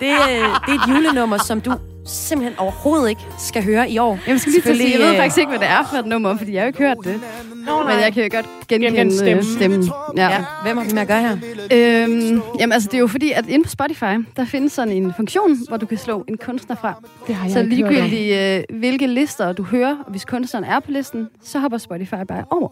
[0.00, 1.72] Det, øh, det er et julenummer, som du
[2.06, 4.18] simpelthen overhovedet ikke skal høre i år.
[4.26, 5.96] Jeg skal lige til at sige, jeg ved øh, faktisk ikke, hvad det er for
[5.96, 7.20] et nummer, fordi jeg har jo ikke hørt det.
[7.66, 9.44] Nå, Men jeg kan jo godt genkende Genkende stemmen.
[9.44, 9.82] stemmen.
[9.82, 10.16] stemmen.
[10.16, 10.30] Ja.
[10.30, 11.36] Ja, hvem har vi med at gøre her?
[11.72, 15.12] Øhm, jamen altså, det er jo fordi, at inde på Spotify, der findes sådan en
[15.16, 16.94] funktion, hvor du kan slå en kunstner fra.
[17.26, 18.36] Det har jeg Så ligegyldigt,
[18.72, 22.44] øh, hvilke lister du hører, og hvis kunstneren er på listen, så hopper Spotify bare
[22.50, 22.68] over.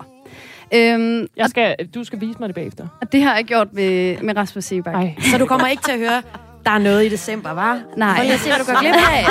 [0.74, 2.86] Øhm, Jeg skal, du skal vise mig det bagefter.
[3.00, 4.94] og det har jeg gjort med, med Rasmus Sebak.
[5.30, 6.22] Så du kommer ikke til at høre,
[6.64, 7.80] der er noget i december, var?
[7.96, 8.14] Nej.
[8.16, 9.26] Prøv lige at se, hvad du går glip af.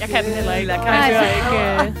[0.00, 0.72] Jeg kan den heller ikke.
[0.72, 1.86] Jeg kan høre ikke.
[1.86, 1.92] øh.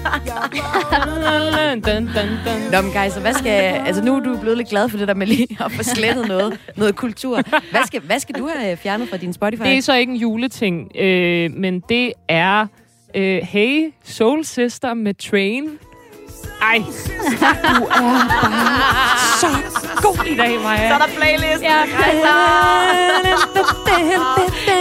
[2.72, 3.50] Nå, men Kajsa, hvad skal...
[3.86, 6.28] Altså, nu er du blevet lidt glad for det der med lige at få slettet
[6.28, 7.40] noget, noget kultur.
[7.70, 9.62] Hvad skal, hvad skal du have fjernet fra din Spotify?
[9.62, 12.66] Det er så ikke en juleting, øh, men det er
[13.14, 15.64] øh, Hey Soul Sister med Train.
[16.62, 19.48] Ej, du er bare så
[20.02, 20.88] god i dag, Maja.
[20.88, 21.62] Så er der playlist.
[21.62, 21.82] Ja,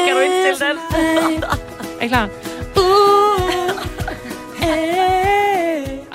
[0.05, 1.43] Kan du ikke stille den?
[1.99, 2.29] Er I klar?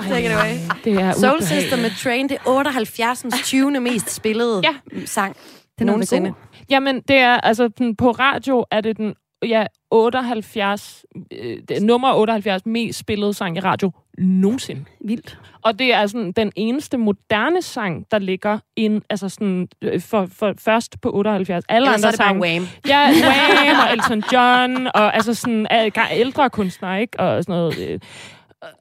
[0.09, 0.53] Take it away.
[0.83, 1.41] Det er Soul.
[1.41, 3.25] Sister med Train, det er 78.
[3.43, 3.79] 20.
[3.79, 4.73] mest spillede Ja.
[5.05, 5.35] sang
[5.79, 6.33] Den er nogensinde.
[6.69, 9.13] Jamen, det er, altså, den, på radio er det den,
[9.45, 14.85] ja, 78, øh, er nummer 78 mest spillede sang i radio nogensinde.
[15.05, 15.39] Vildt.
[15.61, 20.25] Og det er sådan den eneste moderne sang, der ligger ind, altså sådan, øh, for,
[20.25, 21.65] for, først på 78.
[21.69, 22.67] Alle Ellers andre er det bare sange, Wham.
[22.87, 27.19] Ja, Wham og Elton John, og altså sådan øh, ældre kunstnere, ikke?
[27.19, 27.89] Og sådan noget.
[27.89, 27.99] øh.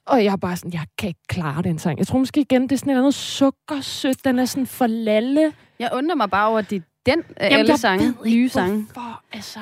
[0.06, 1.98] Og jeg er bare sådan, jeg kan ikke klare den sang.
[1.98, 4.24] Jeg tror måske igen, det er sådan noget sukkersødt.
[4.24, 5.52] Den er sådan for lalle.
[5.78, 8.86] Jeg undrer mig bare over, at det er den af Jamen, alle sange, nye sange.
[8.92, 9.22] Hvorfor?
[9.32, 9.60] Altså...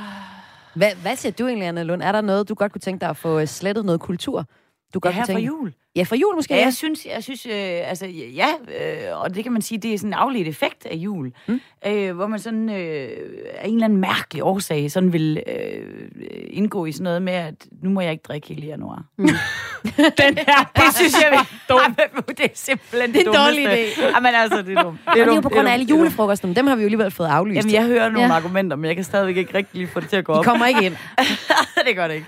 [0.75, 2.03] Hvad, hvad siger du egentlig, Anna Lund?
[2.03, 4.45] Er der noget, du godt kunne tænke dig at få øh, slettet noget kultur?
[4.95, 5.73] Du godt Ja, her fra jul.
[5.97, 6.55] Ja, fra jul måske.
[6.55, 7.53] Ja, jeg synes, jeg synes øh,
[7.91, 8.47] altså, ja,
[8.81, 11.61] øh, og det kan man sige, det er sådan en afledt effekt af jul, mm.
[11.87, 13.09] øh, hvor man sådan øh,
[13.59, 16.07] af en eller anden mærkelig årsag sådan vil øh,
[16.51, 19.05] indgå i sådan noget med, at nu må jeg ikke drikke hele januar.
[19.19, 19.25] Mm.
[20.23, 22.01] Den her det synes jeg er dumt.
[22.39, 23.63] det er simpelthen Det er en dummeste.
[23.65, 24.15] dårlig idé.
[24.17, 24.99] Jamen altså, det er dumt.
[25.15, 26.55] Det er, jo på det grund af alle det er julefrokosterne.
[26.55, 27.57] Dem har vi jo alligevel fået aflyst.
[27.57, 28.35] Jamen, jeg hører nogle Ja.
[28.35, 30.45] argumenter, men jeg kan stadigvæk ikke rigtig lige få det til at gå De op.
[30.45, 30.97] kommer ikke ind.
[31.87, 32.27] det gør det ikke.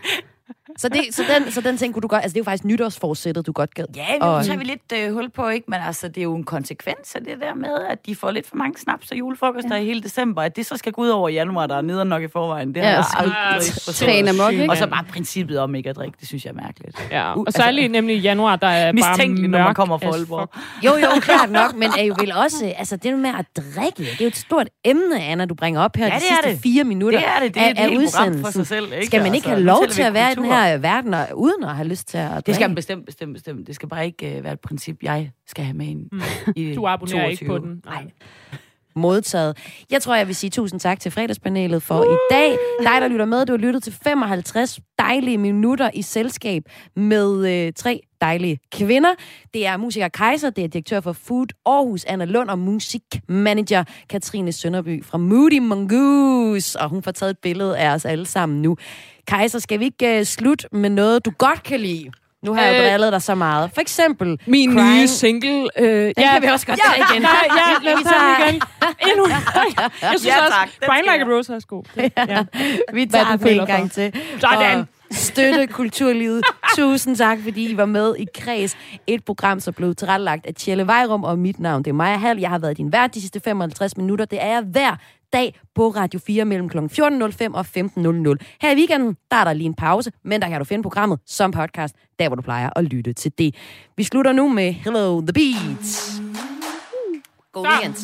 [0.78, 2.22] Så, det, så, den, så den ting kunne du godt...
[2.22, 3.84] Altså, det er jo faktisk nytårsforsættet, du godt gad.
[3.96, 5.64] Ja, men Og- nu tager vi lidt øh, hul på, ikke?
[5.70, 8.48] Men altså, det er jo en konsekvens af det der med, at de får lidt
[8.48, 9.82] for mange snaps og julefrokoster ja.
[9.82, 10.42] i hele december.
[10.42, 12.68] At det så skal gå ud over januar, der er nede nok i forvejen.
[12.74, 13.96] Det Ja, har og jeg så aldrig forstået.
[13.96, 14.70] træne amok, ikke?
[14.70, 17.08] Og så bare princippet om ikke at drikke, det synes jeg er mærkeligt.
[17.10, 20.50] Ja, og altså, særligt nemlig i januar, der er bare når man kommer fra Aalborg.
[20.84, 22.72] Jo, jo, klart nok, men er jo vel også...
[22.78, 25.96] Altså, det med at drikke, det er jo et stort emne, Anna, du bringer op
[25.96, 26.60] her Ja, de det sidste det.
[26.62, 27.54] fire minutter Det er det.
[27.54, 28.52] Det er af, et af program for udsendelsen.
[28.52, 29.06] sig selv, ikke?
[29.06, 30.55] Skal man ikke Altså, have nu lov til at være i den kultur.
[30.64, 32.46] Her verden, og, uden at have lyst til at drikke?
[32.46, 33.66] Det skal man bestemt, bestemt, bestemt.
[33.66, 36.20] Det skal bare ikke uh, være et princip, jeg skal have med ind Mm.
[36.56, 37.30] i Du abonnerer 22.
[37.30, 37.82] ikke på den.
[37.84, 38.04] Nej
[38.96, 39.56] modtaget.
[39.90, 42.50] Jeg tror, jeg vil sige tusind tak til fredagspanelet for i dag.
[42.82, 46.62] Dig, der lytter med, du har lyttet til 55 dejlige minutter i selskab
[46.96, 49.14] med øh, tre dejlige kvinder.
[49.54, 54.52] Det er musiker Kaiser, det er direktør for Food Aarhus, Anna Lund, og musikmanager Katrine
[54.52, 56.80] Sønderby fra Moody Mongoose.
[56.80, 58.76] Og hun får taget et billede af os alle sammen nu.
[59.26, 62.10] Kaiser, skal vi ikke øh, slutte med noget, du godt kan lide?
[62.44, 63.70] Nu har jeg jo Øh, drillet dig så meget.
[63.74, 64.40] For eksempel...
[64.46, 65.00] Min Crying.
[65.00, 65.68] nye single.
[65.78, 67.22] Øh, Den kan vi også godt tage igen.
[67.22, 68.62] Ja, ja, lad os tage den igen.
[69.10, 69.26] Endnu.
[70.02, 70.68] Jeg synes Ja, også, tak.
[70.80, 71.82] Den Crying Like a Rose er også god.
[72.28, 72.44] Ja.
[72.92, 74.12] Vi tager den en gang til.
[74.40, 74.78] Sådan.
[74.78, 76.42] Og støtte kulturlivet.
[76.76, 78.76] Tusind tak, fordi I var med i Kreds.
[79.06, 82.40] Et program, som blev tilrettelagt af Tjelle Vejrum, og mit navn det er Maja Hall.
[82.40, 84.24] Jeg har været din vært de sidste 55 minutter.
[84.24, 84.96] Det er jeg hver
[85.36, 86.78] dag på Radio 4 mellem kl.
[86.78, 88.56] 14.05 og 15.00.
[88.60, 91.18] Her i weekenden, der er der lige en pause, men der kan du finde programmet
[91.26, 93.54] som podcast, der hvor du plejer at lytte til det.
[93.96, 96.22] Vi slutter nu med Hello the Beats.
[97.52, 97.96] God weekend.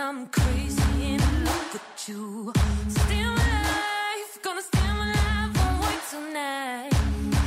[0.00, 0.82] I'm crazy
[1.12, 2.52] in love with you.
[2.88, 6.92] Still alive, gonna stay alive, won't wait tonight.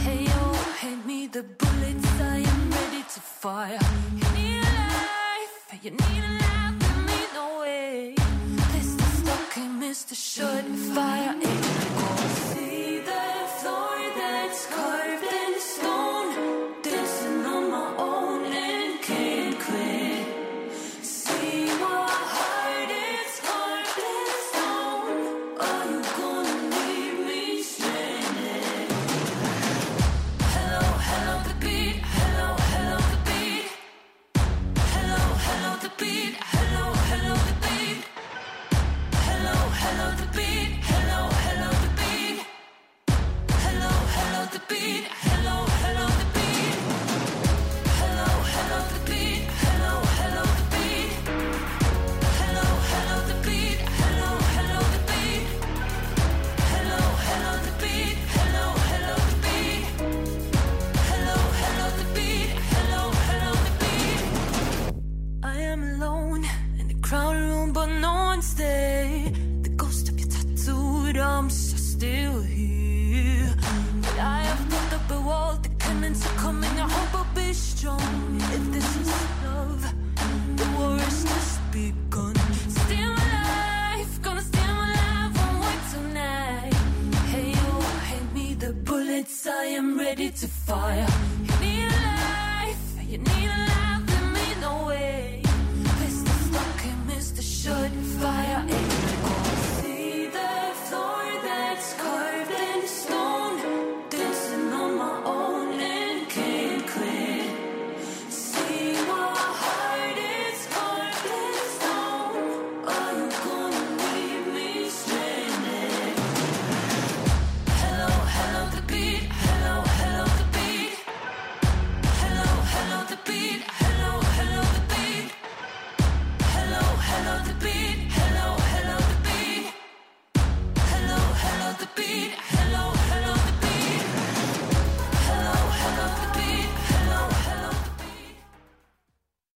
[0.06, 3.80] Hey yo, hand me the bullets, I am ready to fire.
[4.20, 8.16] You need a life, you need a life with me, no way.
[8.74, 10.14] This is okay, Mr.
[10.16, 11.36] Shut Fire.
[11.42, 12.23] It goes.